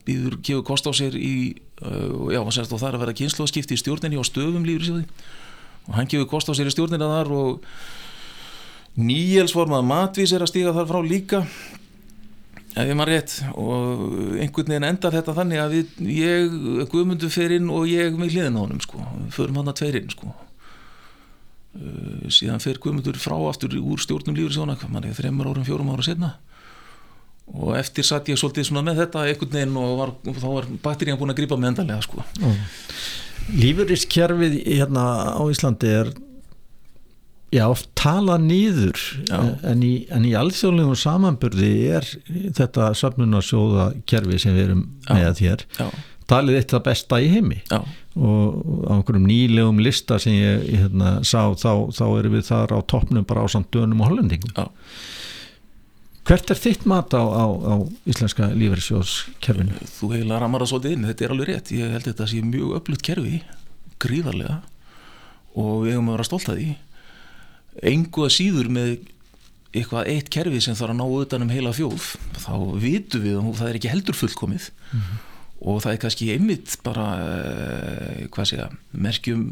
býður 0.06 0.38
gefur 0.46 0.66
kost 0.66 0.86
á 0.90 0.92
sér 0.94 1.14
í 1.18 1.34
já, 1.80 2.40
sérst, 2.50 2.74
og 2.74 2.82
það 2.82 2.88
er 2.88 2.98
að 2.98 3.04
vera 3.04 3.16
kynnslóðskipti 3.20 3.78
í 3.78 3.80
stjórninni 3.80 4.18
og 4.20 4.26
stöfum 4.26 4.66
lífriðsjóði 4.66 5.06
og 5.88 5.96
hann 5.96 6.10
gefur 6.10 6.28
kost 6.30 6.50
á 6.50 6.54
sér 6.56 6.70
í 6.70 6.74
stjórninna 6.74 7.08
þar 7.10 7.34
og 7.36 7.66
Níels 9.00 9.54
formað 9.54 9.86
matvís 9.86 10.32
er 10.34 10.42
að 10.42 10.50
stíga 10.50 10.74
þar 10.74 10.88
frá 10.90 10.98
líka 11.06 11.44
ef 12.74 12.86
ég 12.86 12.96
maður 12.98 13.14
rétt. 13.14 13.36
Og 13.58 14.02
einhvern 14.42 14.74
veginn 14.74 14.88
endar 14.90 15.14
þetta 15.16 15.34
þannig 15.36 15.62
að 15.62 15.74
við, 15.76 15.96
ég, 16.14 16.54
Guðmundur 16.90 17.32
fer 17.32 17.54
inn 17.56 17.70
og 17.72 17.88
ég 17.90 18.18
með 18.18 18.36
hliðin 18.36 18.58
á 18.58 18.62
honum 18.62 18.82
sko, 18.82 19.02
förum 19.34 19.60
hann 19.60 19.72
að 19.72 19.80
tveirinn 19.82 20.12
sko. 20.12 20.34
Uh, 21.70 22.26
síðan 22.34 22.62
fer 22.62 22.80
Guðmundur 22.82 23.18
frá 23.22 23.36
aftur 23.46 23.76
úr 23.78 24.02
stjórnum 24.02 24.34
lífriðsjóna 24.34 24.74
manni 24.90 25.14
þreymur 25.14 25.52
árum, 25.52 25.66
fjórum 25.66 25.92
ára 25.94 26.02
setna 26.02 26.32
og 27.50 27.76
eftir 27.78 28.06
satt 28.06 28.28
ég 28.30 28.38
svolítið 28.38 28.68
svona 28.68 28.82
með 28.86 29.04
þetta 29.04 29.22
einhvern 29.26 29.54
veginn 29.54 29.78
og, 29.78 29.92
var, 29.98 30.12
þá 30.26 30.48
var 30.50 30.68
batterían 30.82 31.18
búin 31.18 31.32
að 31.32 31.40
grípa 31.40 31.58
með 31.58 31.72
endalega 31.72 32.02
sko. 32.06 32.24
Lífuristkerfið 33.50 34.58
hérna 34.66 35.06
á 35.36 35.42
Íslandi 35.50 35.94
er 36.00 36.12
já, 37.54 37.64
talað 37.98 38.44
nýður 38.46 39.00
en 39.66 39.82
í, 39.86 39.94
en 40.12 40.28
í 40.28 40.36
alþjóðlegum 40.38 40.98
samanburði 40.98 41.72
er 41.98 42.06
þetta 42.56 42.92
söfnunarsjóða 42.98 43.90
kerfi 44.10 44.38
sem 44.42 44.54
við 44.54 44.68
erum 44.68 44.86
já. 45.08 45.16
með 45.16 45.42
hér 45.46 45.66
já. 45.80 45.88
talið 46.30 46.60
eitt 46.60 46.76
það 46.76 46.86
besta 46.92 47.20
í 47.22 47.32
heimi 47.32 47.62
já 47.64 47.80
og 48.18 48.90
á 48.90 48.98
einhverjum 48.98 49.26
nýlegum 49.28 49.80
lista 49.82 50.18
sem 50.18 50.34
ég, 50.34 50.64
hérna, 50.82 51.20
sá 51.22 51.54
þá, 51.54 51.90
þá 51.94 52.04
erum 52.18 52.34
við 52.34 52.46
þar 52.50 52.74
á 52.74 52.78
toppnum 52.90 53.26
bara 53.28 53.44
á 53.46 53.48
samt 53.52 53.70
dönum 53.74 54.02
og 54.02 54.10
hollendingum. 54.10 54.50
Hvert 56.30 56.50
er 56.52 56.58
þitt 56.62 56.84
mat 56.86 57.10
á, 57.10 57.22
á, 57.26 57.44
á 57.50 57.74
íslenska 58.06 58.50
lífærisjóskerfinu? 58.54 59.78
Þú 59.96 60.10
heila 60.14 60.38
ramar 60.38 60.62
það 60.62 60.70
svolítið 60.70 60.92
inn, 60.94 61.06
þetta 61.08 61.24
er 61.26 61.32
alveg 61.34 61.48
rétt. 61.48 61.72
Ég 61.74 61.90
held 61.90 62.04
að 62.04 62.10
þetta 62.12 62.28
sé 62.30 62.42
mjög 62.46 62.74
öflugt 62.78 63.06
kerfi 63.08 63.40
gríðarlega 64.00 64.60
og 65.58 65.72
við 65.82 65.96
hefum 65.96 66.12
að 66.12 66.16
vera 66.16 66.28
stolt 66.28 66.52
að 66.52 66.60
því. 66.60 66.68
Engu 67.90 68.26
að 68.26 68.36
síður 68.36 68.70
með 68.76 68.92
eitthvað 69.70 70.12
eitt 70.12 70.30
kerfi 70.34 70.62
sem 70.62 70.78
þarf 70.78 70.94
að 70.94 71.00
ná 71.00 71.18
utanum 71.18 71.50
heila 71.50 71.74
fjóð 71.74 72.06
þá 72.38 72.54
vitum 72.82 73.26
við 73.26 73.40
að 73.40 73.50
það 73.58 73.72
er 73.72 73.80
ekki 73.80 73.92
heldur 73.96 74.20
fullkomið. 74.22 74.70
Mm 74.92 75.02
-hmm 75.02 75.26
og 75.60 75.82
það 75.84 75.92
er 75.92 76.00
kannski 76.00 76.28
einmitt 76.32 76.74
bara 76.84 77.06
uh, 77.20 78.20
hvað 78.32 78.52
að 78.64 78.76
merkjum 79.04 79.42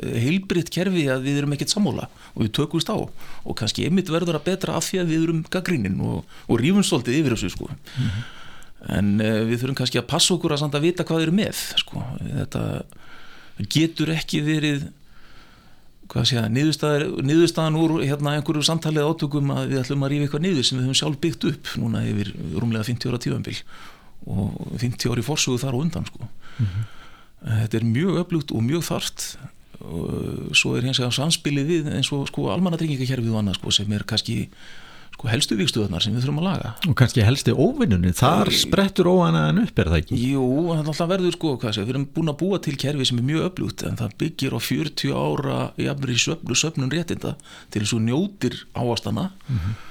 eh, 0.00 0.14
heilbritt 0.24 0.70
kerfi 0.72 1.04
að 1.12 1.26
við 1.26 1.42
erum 1.42 1.52
ekkert 1.56 1.74
sammála 1.74 2.06
og 2.32 2.40
við 2.46 2.54
tökumst 2.56 2.88
á. 2.88 2.96
Og 2.96 3.56
kannski 3.58 3.84
einmitt 3.84 4.08
verður 4.12 4.38
að 4.38 4.46
betra 4.48 4.78
af 4.78 4.88
því 4.88 5.02
að 5.02 5.12
við 5.12 5.26
erum 5.26 5.42
gaggrínin 5.52 5.98
og, 6.00 6.22
og 6.48 6.62
rífum 6.62 6.86
svolítið 6.86 7.20
yfir 7.20 7.36
þessu 7.36 7.52
sko. 7.52 7.68
Mm 7.68 8.06
-hmm. 8.06 8.22
en 8.96 9.10
uh, 9.20 9.42
við 9.50 9.60
þurfum 9.60 9.80
kannski 9.82 10.00
að 10.00 10.08
passa 10.14 10.34
okkur 10.34 10.56
að 10.56 10.62
samt 10.64 10.78
að 10.78 10.86
vita 10.88 11.04
hvað 11.04 11.20
við 11.20 11.26
erum 11.28 11.40
með 11.42 11.60
sko. 11.84 12.04
Þetta 12.38 12.62
getur 13.68 14.14
ekki 14.16 14.40
verið 14.40 14.88
hvað 16.08 16.32
að 16.40 16.48
niðurstaðan 17.28 17.76
úr 17.76 17.98
hérna 18.00 18.38
einhverju 18.38 18.64
samtalið 18.64 19.04
átökum 19.04 19.50
að 19.52 19.68
við 19.68 19.80
ætlum 19.82 20.04
að 20.06 20.10
rífa 20.14 20.24
eitthvað 20.24 20.44
niður 20.46 20.64
sem 20.64 20.78
við 20.78 20.86
höfum 20.86 21.00
sjálf 21.00 21.20
byggt 21.20 21.44
upp 21.50 21.72
núna 21.76 22.00
yfir 22.08 22.32
rúmlega 22.56 22.88
50 22.88 23.10
ára 23.10 23.20
tífambil 23.20 23.56
og 24.26 24.78
50 24.80 25.12
ári 25.12 25.24
fórsögu 25.24 25.60
þar 25.62 25.76
og 25.76 25.84
undan 25.86 26.06
sko. 26.06 26.18
mm 26.58 26.66
-hmm. 26.66 27.60
þetta 27.62 27.76
er 27.76 27.84
mjög 27.84 28.18
öflugt 28.24 28.52
og 28.52 28.62
mjög 28.62 28.82
þart 28.90 29.38
og 29.80 30.56
svo 30.56 30.74
er 30.76 30.82
hins 30.82 30.98
vegar 30.98 31.14
samspilið 31.14 31.66
við 31.66 31.94
eins 31.94 32.12
og 32.12 32.26
sko 32.28 32.50
almannatryggingakerfið 32.50 33.32
og 33.32 33.38
annað 33.38 33.58
sko 33.60 33.70
sem 33.70 33.92
er 33.92 34.02
kannski 34.02 34.48
sko 35.14 35.28
helstu 35.28 35.56
vikstuðunar 35.58 36.02
sem 36.02 36.14
við 36.14 36.26
þurfum 36.26 36.40
að 36.42 36.48
laga 36.48 36.74
og 36.88 36.94
kannski 36.98 37.24
helstu 37.26 37.54
óvinnunni, 37.54 38.12
þar 38.12 38.50
sprettur 38.54 39.06
óanaðan 39.06 39.62
upp, 39.64 39.78
er 39.78 39.90
það 39.90 39.98
ekki? 40.02 40.18
Jú, 40.32 40.44
það 40.68 40.82
er 40.82 40.90
alltaf 40.92 41.08
verður 41.08 41.32
sko, 41.32 41.54
sé, 41.72 41.82
við 41.82 41.94
erum 41.94 42.06
búin 42.14 42.32
að 42.32 42.38
búa 42.42 42.58
til 42.58 42.76
kerfi 42.76 43.04
sem 43.04 43.18
er 43.18 43.28
mjög 43.30 43.48
öflugt 43.48 43.82
en 43.82 43.98
það 43.98 44.16
byggir 44.18 44.54
á 44.54 44.60
40 44.60 45.14
ára 45.14 45.58
jafnveg 45.76 46.22
söfnu 46.22 46.54
söfnun 46.58 46.94
réttinda 46.94 47.36
til 47.70 47.82
þess 47.82 47.94
að 47.94 48.06
njótir 48.10 48.64
áastana 48.74 49.30
mm 49.46 49.58
-hmm 49.58 49.87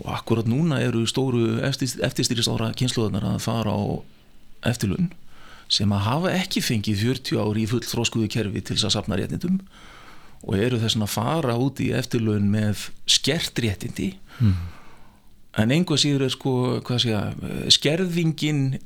og 0.00 0.12
akkurat 0.16 0.48
núna 0.48 0.80
eru 0.82 1.04
stóru 1.08 1.60
eftirstýristára 1.66 2.72
kynsluðunar 2.78 3.26
að 3.34 3.42
fara 3.44 3.74
á 3.74 3.80
eftirlun 4.70 5.10
sem 5.70 5.92
að 5.94 6.06
hafa 6.06 6.34
ekki 6.34 6.62
fengið 6.64 7.04
40 7.04 7.40
ári 7.44 7.64
í 7.64 7.70
full 7.70 7.84
þróskuðu 7.86 8.28
kerfi 8.32 8.62
til 8.64 8.76
þess 8.76 8.88
að 8.88 8.94
sapna 8.96 9.18
réttindum 9.20 9.60
og 10.40 10.56
eru 10.56 10.80
þess 10.80 10.98
að 10.98 11.12
fara 11.12 11.56
út 11.60 11.82
í 11.84 11.90
eftirlun 11.94 12.48
með 12.50 12.88
skert 13.10 13.60
réttindi. 13.60 14.14
Mm. 14.40 14.54
en 15.60 15.72
einhvað 15.74 15.98
síður 16.00 16.22
er 16.24 16.32
sko 16.32 16.52
segja, 16.96 17.20
skerðingin 17.68 18.78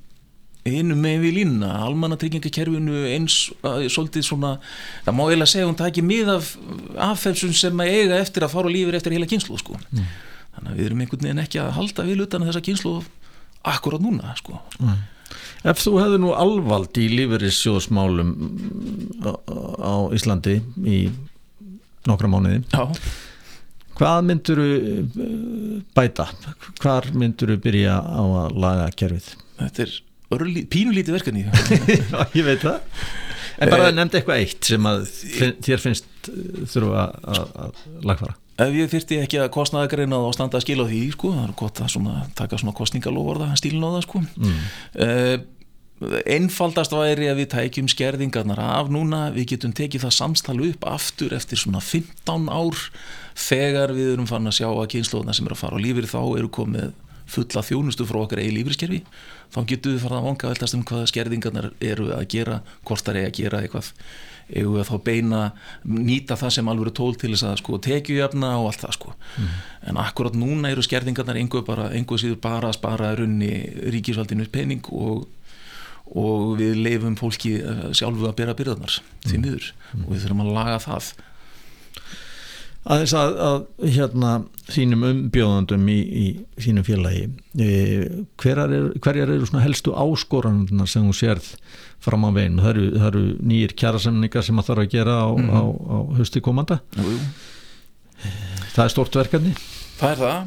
einu 0.65 0.97
með 0.97 1.27
við 1.27 1.35
línna, 1.39 1.69
almannatryggingakerfinu 1.85 3.03
eins, 3.13 3.37
svolítið 3.63 4.25
svona 4.25 4.55
það 5.05 5.15
má 5.15 5.23
eiginlega 5.27 5.53
segja 5.53 5.69
hún 5.69 5.79
takir 5.79 6.07
mið 6.09 6.31
af 6.33 6.55
affefsun 7.13 7.53
sem 7.55 7.83
að 7.85 7.93
eiga 7.93 8.19
eftir 8.19 8.47
að 8.47 8.57
fara 8.57 8.71
og 8.71 8.75
lífið 8.75 8.99
eftir 8.99 9.15
heila 9.15 9.29
kynslu 9.31 9.61
sko. 9.61 9.77
Mm 9.93 10.09
þannig 10.65 10.73
að 10.73 10.81
við 10.81 10.87
erum 10.89 11.03
einhvern 11.05 11.27
veginn 11.27 11.43
ekki 11.43 11.61
að 11.61 11.75
halda 11.79 12.07
við 12.07 12.23
utan 12.25 12.47
þessa 12.49 12.63
kynslu 12.65 12.95
akkurát 13.65 14.05
núna 14.05 14.33
sko. 14.39 14.61
Ef 15.65 15.81
þú 15.81 15.93
hefði 16.01 16.21
nú 16.23 16.33
alvald 16.37 16.99
í 17.01 17.09
lífeyrissjóðsmálum 17.13 18.33
á, 19.25 19.33
á 19.81 19.95
Íslandi 20.15 20.59
í 20.85 20.99
nokkra 22.09 22.29
mánuði 22.29 22.61
Já. 22.69 22.85
hvað 23.97 24.27
myndur 24.29 24.61
þú 24.61 25.29
bæta? 25.97 26.29
Hvar 26.83 27.09
myndur 27.17 27.55
þú 27.55 27.61
byrja 27.65 27.97
á 28.01 28.23
að 28.45 28.59
laga 28.61 28.91
kerfið? 28.93 29.31
Þetta 29.63 29.87
er 29.87 29.95
örli, 30.37 30.65
pínulítið 30.69 31.17
verkefni 31.17 31.47
ég 32.39 32.45
veit 32.45 32.65
það 32.65 32.81
En 33.55 33.71
bara 33.71 33.89
eh, 33.89 33.95
nefndi 33.95 34.19
eitthvað 34.19 34.41
eitt 34.43 34.67
sem 34.67 34.87
að 34.91 35.05
þér 35.63 35.83
finnst 35.83 36.31
þurfa 36.73 37.05
að 37.23 37.85
lagfara 38.05 38.35
ef 38.61 38.77
ég 38.77 38.93
þyrti 38.93 39.19
ekki 39.25 39.41
að 39.43 39.51
kostnaðagreina 39.57 40.21
og 40.23 40.35
standa 40.37 40.61
að 40.61 40.67
skila 40.67 40.87
því 40.91 41.01
sko, 41.15 41.33
það 41.35 41.49
er 41.49 41.57
gott 41.59 41.83
að 41.83 41.91
svona, 41.97 42.15
taka 42.39 42.61
svona 42.61 42.77
kostningalóvorða 42.79 43.51
stílin 43.59 43.87
á 43.87 43.91
það 43.97 44.07
sko 44.07 44.23
mm. 44.23 44.63
uh, 45.07 45.37
einfaldast 46.29 46.95
væri 46.95 47.29
að 47.31 47.41
við 47.43 47.51
tækjum 47.55 47.89
skerðingarnar 47.91 48.61
af 48.61 48.91
núna 48.93 49.29
við 49.35 49.55
getum 49.55 49.75
tekið 49.77 50.05
það 50.05 50.17
samstalu 50.19 50.73
upp 50.73 50.89
aftur 50.91 51.35
eftir 51.37 51.61
svona 51.61 51.83
15 51.83 52.51
ár 52.51 52.83
þegar 53.39 53.95
við 53.97 54.13
erum 54.17 54.29
fann 54.31 54.51
að 54.51 54.59
sjá 54.59 54.69
að 54.71 54.91
kynnslóðuna 54.95 55.37
sem 55.37 55.49
er 55.49 55.55
að 55.55 55.63
fara 55.63 55.79
á 55.79 55.85
lífið 55.85 56.11
þá 56.11 56.21
eru 56.39 56.51
komið 56.59 56.93
fulla 57.31 57.63
þjónustu 57.65 58.07
frá 58.09 58.21
okkar 58.21 58.43
eigi 58.43 58.53
lífriskerfi 58.59 59.01
þá 59.53 59.59
getum 59.71 59.95
við 59.95 60.05
farað 60.05 60.21
að 60.21 60.29
vanga 60.29 60.53
veltast 60.53 60.77
um 60.79 60.87
hvaða 60.89 61.11
skerðingarnar 61.11 61.73
eru 61.85 62.13
að 62.17 62.25
gera 62.35 62.61
hvort 62.85 63.05
það 63.05 63.21
er 63.21 63.29
að 63.29 63.37
gera 63.41 63.61
eitthvað 63.65 63.91
eða 64.53 64.85
þá 64.85 64.95
beina, 65.05 65.43
nýta 65.89 66.37
það 66.37 66.53
sem 66.59 66.69
alveg 66.69 66.91
er 66.91 66.97
tól 66.99 67.15
til 67.17 67.31
þess 67.33 67.47
að 67.49 67.61
sko 67.63 67.79
tekjujöfna 67.85 68.51
og 68.61 68.69
allt 68.71 68.83
það 68.85 68.97
sko 68.99 69.15
mm. 69.15 69.55
en 69.91 70.01
akkurat 70.03 70.37
núna 70.37 70.73
eru 70.73 70.85
skerðingarnar 70.85 71.39
einhver 71.41 71.65
bara, 71.67 71.89
einhver 71.97 72.21
síður 72.21 72.43
bara 72.45 72.69
að 72.69 72.79
spara 72.79 73.15
runni 73.17 73.53
ríkisvaldinu 73.95 74.47
penning 74.53 74.85
og, 74.93 75.25
og 76.13 76.59
við 76.61 76.77
leifum 76.85 77.17
fólki 77.21 77.57
eh, 77.63 77.87
sjálfu 77.97 78.29
að 78.29 78.37
bera 78.43 78.57
byrðarnar 78.59 78.99
mm. 79.01 79.15
því 79.31 79.41
miður 79.47 79.71
mm. 79.71 80.05
og 80.05 80.13
við 80.13 80.27
þurfum 80.27 80.45
að 80.45 80.53
laga 80.59 80.83
það 80.91 81.15
aðeins 82.85 83.15
að, 83.17 83.35
að 83.41 83.89
hérna 83.95 84.31
þínum 84.69 85.05
umbjóðandum 85.09 85.87
í, 85.89 85.97
í 86.05 86.25
þínum 86.61 86.85
félagi 86.85 87.25
e, 87.57 87.69
hverjar 88.41 88.73
eru, 88.77 88.91
hverjar 89.05 89.33
eru 89.33 89.49
svona 89.49 89.65
helstu 89.65 89.95
áskoranar 89.97 90.91
sem 90.91 91.07
þú 91.09 91.15
sérð 91.17 91.51
fram 92.05 92.27
á 92.29 92.31
veginn? 92.37 92.61
Það 92.61 92.73
eru, 92.75 92.87
það 92.95 93.07
eru 93.11 93.23
nýjir 93.53 93.77
kjærasemningar 93.81 94.45
sem 94.45 94.61
það 94.61 94.69
þarf 94.71 94.85
að 94.85 94.91
gera 94.93 95.15
á, 95.17 95.29
mm 95.33 95.47
-hmm. 95.47 95.55
á, 95.57 95.63
á 95.65 95.99
hösti 96.21 96.43
komanda. 96.45 96.81
Jú, 96.97 97.15
jú. 97.15 97.21
það 98.75 98.85
er 98.85 98.93
stort 98.93 99.17
verkefni. 99.17 99.55
Það 100.01 100.11
er 100.11 100.19
það. 100.25 100.39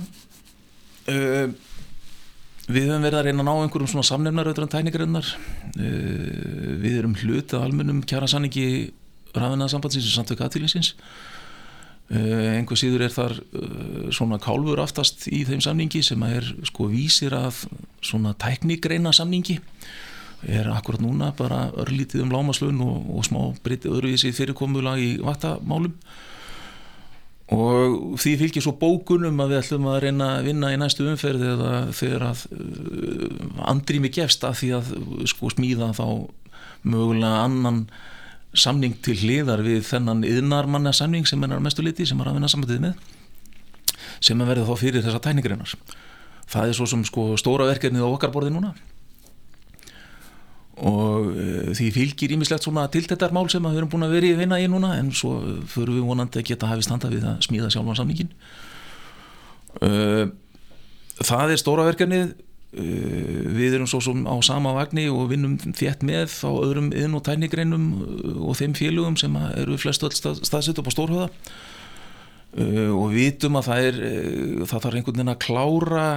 Uh, 1.08 1.47
við 2.67 2.89
höfum 2.91 3.08
verið 3.08 3.17
að 3.17 3.26
reyna 3.26 3.41
að 3.41 3.47
ná 3.47 3.54
einhverjum 3.63 3.88
svona 3.88 4.04
samnefnar 4.04 4.50
auðvitað 4.50 4.73
tækningarinnar 4.76 5.26
uh, 5.26 6.71
við 6.84 6.97
erum 7.00 7.15
hlut 7.15 7.54
að 7.56 7.63
almennum 7.63 8.04
kjærasanningi 8.04 8.91
ræðinaðsambandsins 9.34 10.10
og 10.10 10.15
samtök 10.19 10.43
aðtílinsins 10.43 10.93
Uh, 10.97 11.37
einhver 12.07 12.79
síður 12.79 13.03
er 13.03 13.11
þar 13.11 13.33
uh, 13.35 14.11
svona 14.15 14.39
kálfur 14.39 14.79
aftast 14.79 15.25
í 15.27 15.41
þeim 15.47 15.59
samningi 15.63 15.99
sem 16.05 16.21
er 16.23 16.45
sko 16.69 16.87
vísir 16.91 17.35
að 17.35 17.65
svona 17.99 18.31
tæknigreina 18.39 19.11
samningi. 19.15 19.57
Er 20.47 20.69
akkurat 20.71 21.01
núna 21.03 21.33
bara 21.35 21.65
örlítið 21.75 22.23
um 22.23 22.31
lámaslun 22.31 22.79
og, 22.85 23.11
og 23.11 23.27
smá 23.27 23.41
breytið 23.65 23.97
öðruvísi 23.97 24.31
fyrirkomulag 24.37 25.03
í 25.03 25.11
vattamálum. 25.19 25.97
Og 27.51 28.17
því 28.19 28.33
fylgir 28.41 28.63
svo 28.63 28.73
bókunum 28.79 29.39
að 29.39 29.53
við 29.53 29.61
ætlum 29.61 29.85
að 29.87 30.01
reyna 30.03 30.31
að 30.37 30.49
vinna 30.49 30.71
í 30.75 30.79
næstu 30.79 31.05
umferð 31.07 31.45
eða 31.55 31.77
þegar 31.95 32.27
að 32.31 32.43
uh, 32.55 33.63
andrými 33.73 34.13
gefst 34.15 34.47
að 34.47 34.61
því 34.61 34.75
að 34.79 34.93
sko 35.33 35.51
smíða 35.51 35.91
þá 35.97 36.05
mögulega 36.87 37.47
annan 37.49 37.87
samning 38.53 38.95
til 39.03 39.17
hliðar 39.19 39.62
við 39.65 39.83
þennan 39.89 40.23
yðnarmanna 40.27 40.93
samning 40.95 41.27
sem 41.27 41.43
er 41.43 41.60
mestu 41.63 41.83
liti 41.86 42.07
sem 42.07 42.19
er 42.21 42.29
að 42.31 42.39
vinna 42.39 42.51
samvætið 42.51 42.83
með 42.88 43.07
sem 44.23 44.41
er 44.41 44.49
verið 44.49 44.69
þá 44.69 44.79
fyrir 44.81 45.03
þessa 45.05 45.23
tæningreinar 45.23 45.73
það 46.51 46.69
er 46.69 46.77
svo 46.77 46.88
sem 46.89 47.03
sko 47.07 47.33
stóra 47.39 47.67
verkefnið 47.69 48.05
á 48.07 48.10
okkar 48.10 48.31
borði 48.33 48.53
núna. 48.55 48.71
Og 50.77 51.31
uh, 51.31 51.69
því 51.77 51.88
fylgir 51.95 52.36
ímislegt 52.36 52.67
svona 52.67 52.86
tiltettar 52.93 53.33
mál 53.33 53.47
sem 53.49 53.63
við 53.65 53.79
erum 53.79 53.91
búin 53.91 54.05
að 54.05 54.17
vera 54.17 54.29
í 54.29 54.38
vinna 54.38 54.60
í 54.62 54.67
núna 54.69 54.93
en 54.99 55.10
svo 55.15 55.33
fyrir 55.69 55.95
við 55.97 56.05
vonandi 56.05 56.41
að 56.41 56.51
geta 56.51 56.69
hafið 56.69 56.86
standa 56.86 57.10
við 57.12 57.25
að 57.25 57.39
smíða 57.47 57.71
sjálfan 57.73 57.97
samningin 57.97 58.29
uh, 59.81 60.29
það 61.17 61.55
er 61.55 61.63
stóra 61.63 61.88
verkefnið 61.89 62.36
við 62.71 63.77
erum 63.77 63.88
svo 63.88 64.01
sem 64.03 64.25
á 64.27 64.36
sama 64.43 64.73
vagni 64.75 65.08
og 65.10 65.30
vinnum 65.32 65.56
þétt 65.58 66.03
með 66.06 66.34
á 66.43 66.51
öðrum 66.51 66.91
inn- 66.91 67.15
og 67.15 67.23
tænigreinum 67.23 67.86
og 68.43 68.58
þeim 68.60 68.75
félögum 68.75 69.15
sem 69.17 69.34
eru 69.56 69.77
flest 69.80 70.03
öll 70.03 70.12
stað, 70.12 70.43
staðsett 70.43 70.82
upp 70.82 70.91
á 70.91 70.95
stórhauða 70.95 71.30
og 72.91 73.13
vitum 73.13 73.56
að 73.60 73.69
það 73.69 73.88
er 73.88 74.01
það 74.65 74.84
þarf 74.84 74.97
einhvern 74.99 75.17
veginn 75.17 75.34
að 75.34 75.41
klára 75.45 76.10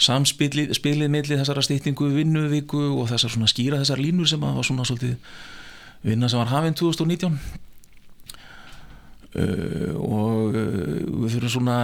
samspilið 0.00 0.74
spilið 0.76 1.12
millir 1.12 1.40
þessara 1.40 1.64
stýttingu 1.64 2.10
vinnuvíku 2.12 2.82
og 3.00 3.08
þessar 3.12 3.32
svona 3.32 3.48
skýra 3.50 3.80
þessar 3.80 4.02
línur 4.02 4.28
sem 4.28 4.42
var 4.42 4.64
svona 4.64 4.84
svolítið 4.88 5.16
vinna 6.06 6.28
sem 6.28 6.40
var 6.40 6.52
hafinn 6.52 6.76
2019 6.76 7.38
uh, 9.40 9.92
og 9.96 10.56
við 10.56 11.36
þurfum 11.36 11.54
svona 11.56 11.78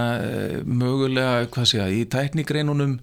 mögulega, 0.65 1.47
hvað 1.53 1.69
segja, 1.71 1.89
í 1.89 2.05
tæknigreinunum 2.05 2.99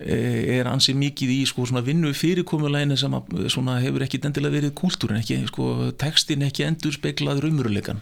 er 0.00 0.68
ansið 0.70 0.96
mikið 0.96 1.32
í 1.34 1.38
sko 1.48 1.66
vinnu 1.84 2.12
fyrirkomuleginu 2.16 2.96
sem 2.96 3.14
að 3.14 3.84
hefur 3.84 4.04
ekki 4.06 4.20
endilega 4.24 4.56
verið 4.56 4.74
kúltúrin 4.78 5.20
ekki, 5.20 5.42
sko 5.50 5.90
tekstin 6.00 6.46
ekki 6.46 6.64
endur 6.64 6.94
speklað 6.96 7.42
raumuruleikan 7.44 8.00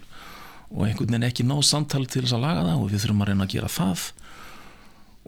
og 0.70 0.84
einhvern 0.87 1.11
veginn 1.11 1.26
ekki 1.26 1.46
náð 1.48 1.64
samtal 1.66 2.04
til 2.06 2.22
þess 2.22 2.37
að 2.37 2.44
laga 2.44 2.64
það 2.66 2.82
og 2.82 2.90
við 2.92 3.04
þurfum 3.04 3.22
að 3.24 3.30
reyna 3.30 3.46
að 3.46 3.54
gera 3.54 3.70
það. 3.72 4.02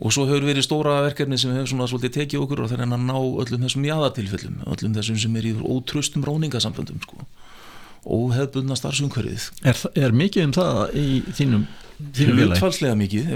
Og 0.01 0.13
svo 0.15 0.25
hefur 0.29 0.47
verið 0.49 0.65
stóra 0.65 0.99
verkefni 1.05 1.39
sem 1.41 1.53
hefur 1.53 1.71
svona 1.73 1.89
svolítið 1.91 2.15
tekið 2.17 2.45
okkur 2.45 2.63
og 2.65 2.71
það 2.71 2.85
er 2.85 2.85
að 2.87 3.07
ná 3.09 3.17
öllum 3.19 3.65
þessum 3.67 3.87
jáðatilfellum 3.89 4.61
öllum 4.69 4.95
þessum 4.97 5.19
sem 5.21 5.37
er 5.41 5.49
í 5.51 5.55
ótröstum 5.59 6.25
ráningasamböndum 6.25 7.03
sko 7.05 7.25
óhefbundna 8.05 8.77
starfsumkverðið 8.79 9.47
er, 9.69 9.81
er 10.01 10.17
mikið 10.17 10.47
um 10.47 10.53
það 10.57 10.81
í 10.97 11.07
þínum, 11.37 11.67
hlutfalslega 12.17 12.97
mikið 12.97 13.31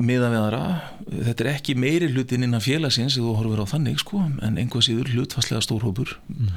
miða 0.00 0.30
við 0.32 0.38
aðra. 0.40 0.62
Þetta 1.06 1.44
er 1.44 1.50
ekki 1.52 1.76
meiri 1.78 2.10
hlutin 2.10 2.46
innan 2.46 2.64
félagsins 2.64 3.18
þú 3.18 3.36
horfir 3.36 3.62
á 3.62 3.66
þannig 3.68 4.00
sko 4.02 4.22
en 4.24 4.56
einhvað 4.56 4.86
síður 4.88 5.12
hlutfalslega 5.14 5.64
stórhópur 5.64 6.16
mm. 6.32 6.52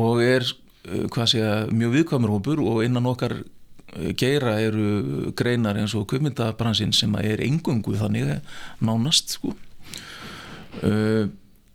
og 0.00 0.22
er 0.24 0.46
að 0.86 1.72
mjög 1.76 1.96
viðkvæmur 1.98 2.34
hópur 2.36 2.62
og 2.64 2.84
innan 2.86 3.10
okkar 3.10 3.40
geira 4.16 4.54
eru 4.62 5.32
greinar 5.36 5.78
eins 5.80 5.94
og 5.98 6.06
kvömyndabransinn 6.10 6.94
sem 6.94 7.14
er 7.18 7.42
engungu 7.44 7.96
þannig 7.98 8.38
nánast 8.80 9.36
sko. 9.36 9.54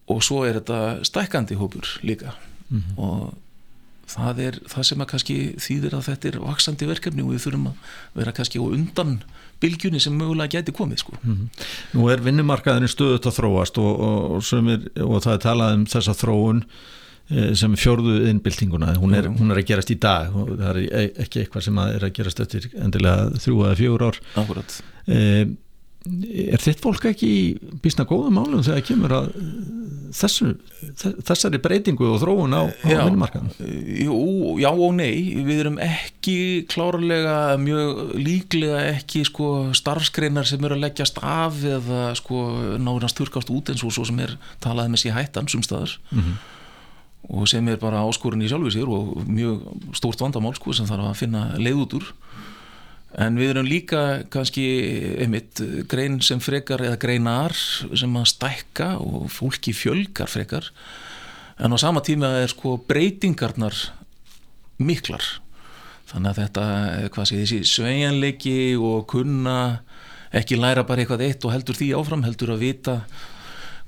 Og 0.06 0.22
svo 0.24 0.44
er 0.48 0.62
þetta 0.62 1.06
stækandi 1.06 1.58
hópur 1.60 2.00
líka. 2.04 2.36
Mm 2.70 2.82
-hmm. 2.82 2.98
og 2.98 3.34
það 4.10 4.42
er 4.46 4.58
það 4.72 4.88
sem 4.90 5.04
að 5.04 5.10
kannski 5.12 5.38
þýðir 5.62 5.96
að 5.98 6.08
þetta 6.10 6.30
er 6.30 6.38
vaksandi 6.44 6.90
verkefni 6.90 7.26
og 7.26 7.32
við 7.34 7.46
þurfum 7.46 7.70
að 7.72 7.96
vera 8.20 8.34
kannski 8.36 8.62
á 8.62 8.66
undan 8.66 9.16
bylgjunni 9.64 10.02
sem 10.04 10.18
mögulega 10.18 10.60
geti 10.60 10.76
komið 10.76 11.02
sko. 11.04 11.16
Mm 11.22 11.34
-hmm. 11.34 11.66
Nú 11.96 12.10
er 12.12 12.22
vinnumarkaðinu 12.22 12.92
stöðut 12.92 13.26
að 13.26 13.38
þróast 13.40 13.80
og, 13.82 14.00
og, 14.00 14.32
og, 14.36 14.88
og 15.08 15.24
það 15.24 15.34
er 15.34 15.42
talað 15.48 15.74
um 15.80 15.86
þessa 15.86 16.14
þróun 16.14 16.64
eh, 17.30 17.54
sem 17.56 17.76
fjörðu 17.76 18.30
innbyltinguna, 18.30 18.96
hún 18.96 19.16
er, 19.16 19.28
hún 19.28 19.52
er 19.52 19.58
að 19.64 19.68
gerast 19.68 19.92
í 19.92 20.00
dag 20.00 20.36
og 20.36 20.58
það 20.58 20.70
er 20.70 20.82
e, 20.86 21.12
ekki 21.26 21.40
eitthvað 21.40 21.64
sem 21.64 21.78
er 21.78 22.04
að 22.04 22.14
gerast 22.14 22.40
eftir 22.40 22.70
endilega 22.76 23.30
þrjú 23.40 23.66
eða 23.66 23.76
fjögur 23.76 24.08
ár 24.10 24.20
Akkurat 24.36 24.82
eh, 25.08 25.48
Er 26.06 26.62
þitt 26.62 26.84
fólk 26.84 27.08
ekki 27.10 27.28
í 27.28 27.78
bísna 27.82 28.06
góða 28.06 28.30
málum 28.34 28.62
þegar 28.62 28.78
það 28.78 28.88
kemur 28.90 29.14
að 29.16 29.30
þessu, 30.16 30.50
þessari 31.26 31.60
breytingu 31.64 32.08
og 32.14 32.20
þróun 32.22 32.56
á, 32.56 32.64
á 32.70 32.88
vinnumarkaðan? 33.08 33.52
Já 34.62 34.70
og 34.72 34.94
nei, 34.98 35.42
við 35.48 35.62
erum 35.64 35.80
ekki 35.84 36.38
klárlega, 36.72 37.38
mjög 37.62 38.16
líklega 38.20 38.84
ekki 38.94 39.26
sko 39.28 39.52
starfskreinar 39.78 40.48
sem 40.50 40.64
eru 40.66 40.78
að 40.78 40.86
leggjast 40.86 41.22
af 41.26 41.62
eða 41.66 42.08
sko 42.20 42.44
náðurans 42.78 43.18
þurkast 43.18 43.52
út 43.54 43.74
eins 43.74 43.86
og 43.86 43.96
svo 43.96 44.06
sem 44.08 44.22
er 44.26 44.38
talað 44.64 44.94
með 44.94 45.06
sér 45.06 45.18
hættan 45.18 45.50
sumstaðar 45.52 45.98
mm 46.12 46.22
-hmm. 46.22 46.36
og 47.40 47.50
sem 47.50 47.68
er 47.68 47.82
bara 47.82 48.06
áskorun 48.06 48.46
í 48.46 48.52
sjálfu 48.52 48.72
sér 48.72 48.90
og 48.90 49.26
mjög 49.28 49.66
stórt 49.94 50.22
vandamál 50.22 50.56
sko 50.56 50.74
sem 50.74 50.86
þarf 50.86 51.10
að 51.10 51.22
finna 51.24 51.48
leið 51.58 51.82
út 51.86 51.98
úr 52.00 52.14
en 53.22 53.40
við 53.40 53.54
erum 53.54 53.68
líka 53.68 54.02
kannski 54.34 54.66
einmitt 55.24 55.62
grein 55.92 56.20
sem 56.26 56.42
frekar 56.44 56.84
eða 56.84 57.00
greinar 57.00 57.56
sem 57.56 58.18
að 58.20 58.30
stækka 58.34 58.90
og 59.04 59.30
fólki 59.32 59.76
fjölgar 59.76 60.32
frekar. 60.32 60.68
En 61.56 61.72
á 61.72 61.78
sama 61.80 62.04
tíma 62.04 62.34
er 62.42 62.52
sko 62.52 62.76
breytingarnar 62.84 63.78
miklar. 64.84 65.24
Þannig 66.12 66.32
að 66.32 66.42
þetta, 66.42 66.66
hvað 67.16 67.30
sé 67.30 67.40
þessi 67.42 67.62
sveianleiki 67.72 68.58
og 68.78 69.08
kunna 69.10 69.58
ekki 70.36 70.60
læra 70.60 70.84
bara 70.84 71.04
eitthvað 71.04 71.24
eitt 71.30 71.48
og 71.48 71.56
heldur 71.56 71.80
því 71.80 71.94
áfram 71.96 72.26
heldur 72.28 72.52
að 72.56 72.66
vita 72.66 72.98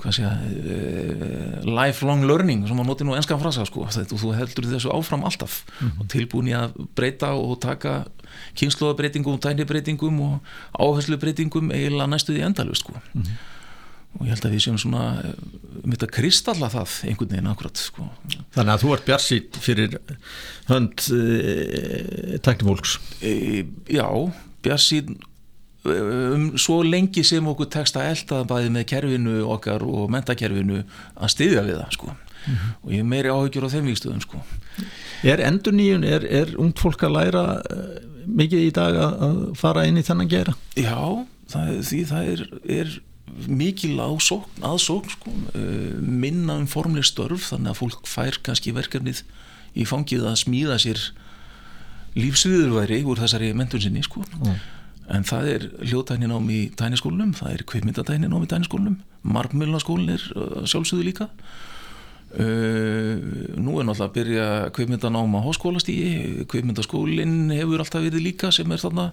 sé 0.06 0.24
uh, 0.24 1.66
lifelong 1.66 2.26
learning 2.30 2.68
sem 2.70 2.78
að 2.78 2.90
noti 2.90 3.08
nú 3.08 3.16
enskan 3.18 3.40
frasa 3.42 3.66
sko 3.66 3.88
þetta, 3.90 4.20
þú 4.22 4.34
heldur 4.38 4.70
þessu 4.70 4.94
áfram 4.94 5.26
alltaf 5.26 5.64
mm 5.66 5.88
-hmm. 5.88 6.00
og 6.02 6.08
tilbúin 6.14 6.52
í 6.52 6.54
að 6.54 6.78
breyta 6.96 7.34
og 7.34 7.60
taka 7.60 8.06
kynnslóðabreitingum, 8.56 9.40
tænibreitingum 9.40 10.22
og 10.22 10.40
áherslubreitingum 10.78 11.72
eiginlega 11.72 12.08
næstuði 12.08 12.46
endalust 12.46 12.82
sko 12.86 12.94
mm 12.94 13.22
-hmm. 13.22 13.38
og 14.20 14.26
ég 14.26 14.30
held 14.30 14.46
að 14.46 14.54
við 14.54 14.64
séum 14.66 14.78
svona 14.78 15.34
mitt 15.84 16.04
að 16.04 16.12
kristalla 16.12 16.70
það 16.70 16.90
einhvern 17.04 17.30
veginn 17.30 17.48
akkurat 17.48 17.78
sko. 17.78 18.10
Þannig 18.56 18.74
að 18.74 18.82
þú 18.84 18.94
ert 18.94 19.06
bjarsýtt 19.06 19.58
fyrir 19.58 19.98
hönd 20.68 21.00
e, 21.12 22.38
tæknifólks 22.38 23.00
e, 23.22 23.66
Já, 23.90 24.08
bjarsýtt 24.62 25.10
um 25.88 26.47
svo 26.60 26.82
lengi 26.84 27.23
sem 27.23 27.47
okkur 27.47 27.69
tekst 27.73 27.97
að 28.00 28.12
elda 28.13 28.43
bæði 28.50 28.71
með 28.76 28.88
kerfinu 28.91 29.41
okkar 29.56 29.86
og 29.88 30.10
mentakerfinu 30.13 30.84
að 31.15 31.34
styðja 31.36 31.65
við 31.67 31.80
það 31.82 31.91
sko 31.97 32.10
mm 32.12 32.54
-hmm. 32.54 32.73
og 32.84 32.91
ég 32.91 33.00
er 33.00 33.12
meiri 33.13 33.34
áhugjur 33.34 33.67
á 33.67 33.73
þeim 33.73 33.91
vikstöðum 33.91 34.21
sko 34.21 34.43
Er 35.26 35.41
endur 35.41 35.73
nýjun, 35.73 36.04
er, 36.06 36.26
er 36.30 36.54
ungt 36.62 36.80
fólk 36.80 37.04
að 37.08 37.15
læra 37.15 37.43
mikið 38.28 38.67
í 38.67 38.71
dag 38.76 38.97
að 39.02 39.41
fara 39.58 39.86
inn 39.88 39.97
í 39.97 40.06
þennan 40.06 40.30
gera? 40.30 40.54
Já, 40.78 41.26
það, 41.50 41.71
því 41.89 42.02
það 42.12 42.32
er, 42.34 42.43
er 42.78 42.95
mikil 43.47 43.95
ásókn, 44.00 44.63
aðsókn 44.65 45.13
sko, 45.15 45.34
uh, 45.54 45.95
minna 46.00 46.60
um 46.62 46.67
formleg 46.69 47.08
störf 47.08 47.50
þannig 47.52 47.73
að 47.73 47.80
fólk 47.82 48.10
fær 48.10 48.39
kannski 48.45 48.73
verkefnið 48.76 49.23
í 49.78 49.86
fangið 49.88 50.28
að 50.30 50.39
smíða 50.43 50.78
sér 50.82 51.02
lífsviðurværi 52.17 53.04
úr 53.06 53.21
þessari 53.21 53.52
mentun 53.58 53.84
sinni 53.84 54.04
sko 54.06 54.23
mm. 54.26 54.56
En 55.08 55.24
það 55.28 55.52
er 55.54 55.67
hljóðtæknin 55.84 56.34
ám 56.36 56.50
í 56.52 56.62
tæniskólinum 56.80 57.36
það 57.38 57.54
er 57.54 57.63
kveipmyndatæknin 57.72 58.34
ám 58.34 58.43
í 58.43 58.52
tæniskólinum 58.52 58.98
margmjölunaskólin 59.28 60.15
er 60.15 60.24
uh, 60.36 60.63
sjálfsögðu 60.67 61.08
líka. 61.08 61.28
Uh, 62.38 63.24
nú 63.56 63.78
er 63.80 63.88
náttúrulega 63.88 64.08
að 64.08 64.15
byrja 64.17 64.48
kveimyndanáma 64.76 65.41
á 65.41 65.48
háskólastígi 65.48 66.48
kveimyndaskólinn 66.52 67.54
hefur 67.56 67.84
alltaf 67.84 68.04
verið 68.04 68.26
líka 68.26 68.52
sem 68.52 68.72
er 68.72 68.82
þarna 68.84 69.08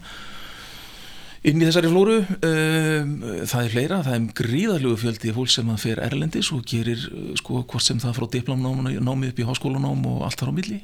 inn 1.47 1.61
í 1.61 1.69
þessari 1.69 1.93
flóru. 1.93 2.19
Uh, 2.41 3.45
það 3.47 3.61
er 3.61 3.75
fleira, 3.77 4.01
það 4.07 4.19
er 4.19 4.27
gríðarlegu 4.43 5.01
fjöldi 5.05 5.37
fólk 5.37 5.55
sem 5.55 5.71
að 5.73 5.85
fer 5.87 6.03
erlendis 6.05 6.51
og 6.55 6.67
gerir 6.69 7.07
sko 7.41 7.63
hvort 7.63 7.87
sem 7.87 8.03
það 8.03 8.19
frá 8.19 8.29
diplomnámi 8.39 9.31
upp 9.31 9.41
í 9.41 9.49
háskólanám 9.49 10.11
og 10.11 10.27
allt 10.27 10.43
þar 10.43 10.55
á 10.55 10.59
milli 10.59 10.83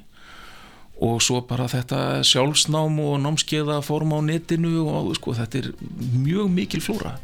og 1.01 1.21
svo 1.25 1.41
bara 1.49 1.69
þetta 1.71 2.21
sjálfsnám 2.29 2.99
og 3.01 3.21
námskeiða 3.25 3.81
form 3.85 4.13
á 4.13 4.19
netinu 4.25 4.85
og 4.85 5.15
sko 5.17 5.33
þetta 5.39 5.63
er 5.63 5.71
mjög 6.13 6.51
mikil 6.53 6.83
flóra 6.85 7.15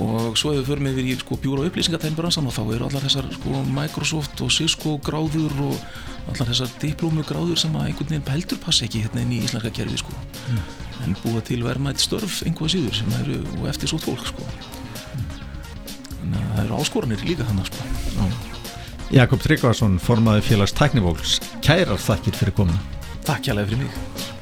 og 0.00 0.36
svo 0.38 0.54
hefur 0.54 0.62
við 0.62 0.68
fyrir 0.70 0.84
með 0.86 0.98
við 0.98 1.08
í 1.12 1.16
sko, 1.20 1.36
bjúra 1.42 1.66
upplýsingatæmbransan 1.68 2.46
og 2.48 2.54
þá 2.56 2.62
eru 2.62 2.86
allar 2.86 3.04
þessar 3.04 3.26
sko, 3.34 3.62
Microsoft 3.76 4.40
og 4.44 4.52
Cisco 4.54 4.94
gráður 5.04 5.56
og 5.66 6.30
allar 6.32 6.48
þessar 6.48 6.72
diplómu 6.80 7.24
gráður 7.28 7.60
sem 7.60 7.74
að 7.76 7.90
einhvern 7.90 8.14
veginn 8.14 8.32
heldur 8.32 8.60
passa 8.64 8.86
ekki 8.86 9.04
hérna 9.04 9.24
inn 9.26 9.34
í 9.36 9.42
íslenska 9.44 9.72
kerfi 9.76 10.00
sko. 10.00 10.14
mm. 10.48 10.62
en 11.04 11.16
búa 11.20 11.44
til 11.44 11.60
verðmætt 11.66 12.00
störf 12.00 12.40
einhvað 12.46 12.72
síður 12.76 12.96
sem 13.02 13.16
eru 13.20 13.42
og 13.58 13.66
eftir 13.72 13.92
svo 13.92 14.00
fólk 14.00 14.24
sko. 14.32 14.48
þannig 16.16 16.40
að 16.40 16.54
það 16.54 16.64
eru 16.64 16.80
áskoranir 16.80 17.26
líka 17.28 17.48
þannig 17.50 17.68
sko. 17.68 18.39
Jakob 19.10 19.42
Tryggvason, 19.42 19.96
formaður 19.98 20.44
félags 20.46 20.74
tæknifólks, 20.78 21.40
kærar 21.66 21.98
þakkir 21.98 22.36
fyrir 22.38 22.54
komuna. 22.54 22.78
Takk 23.26 23.48
hjálpa 23.48 23.66
fyrir 23.66 23.82
mig 23.82 24.39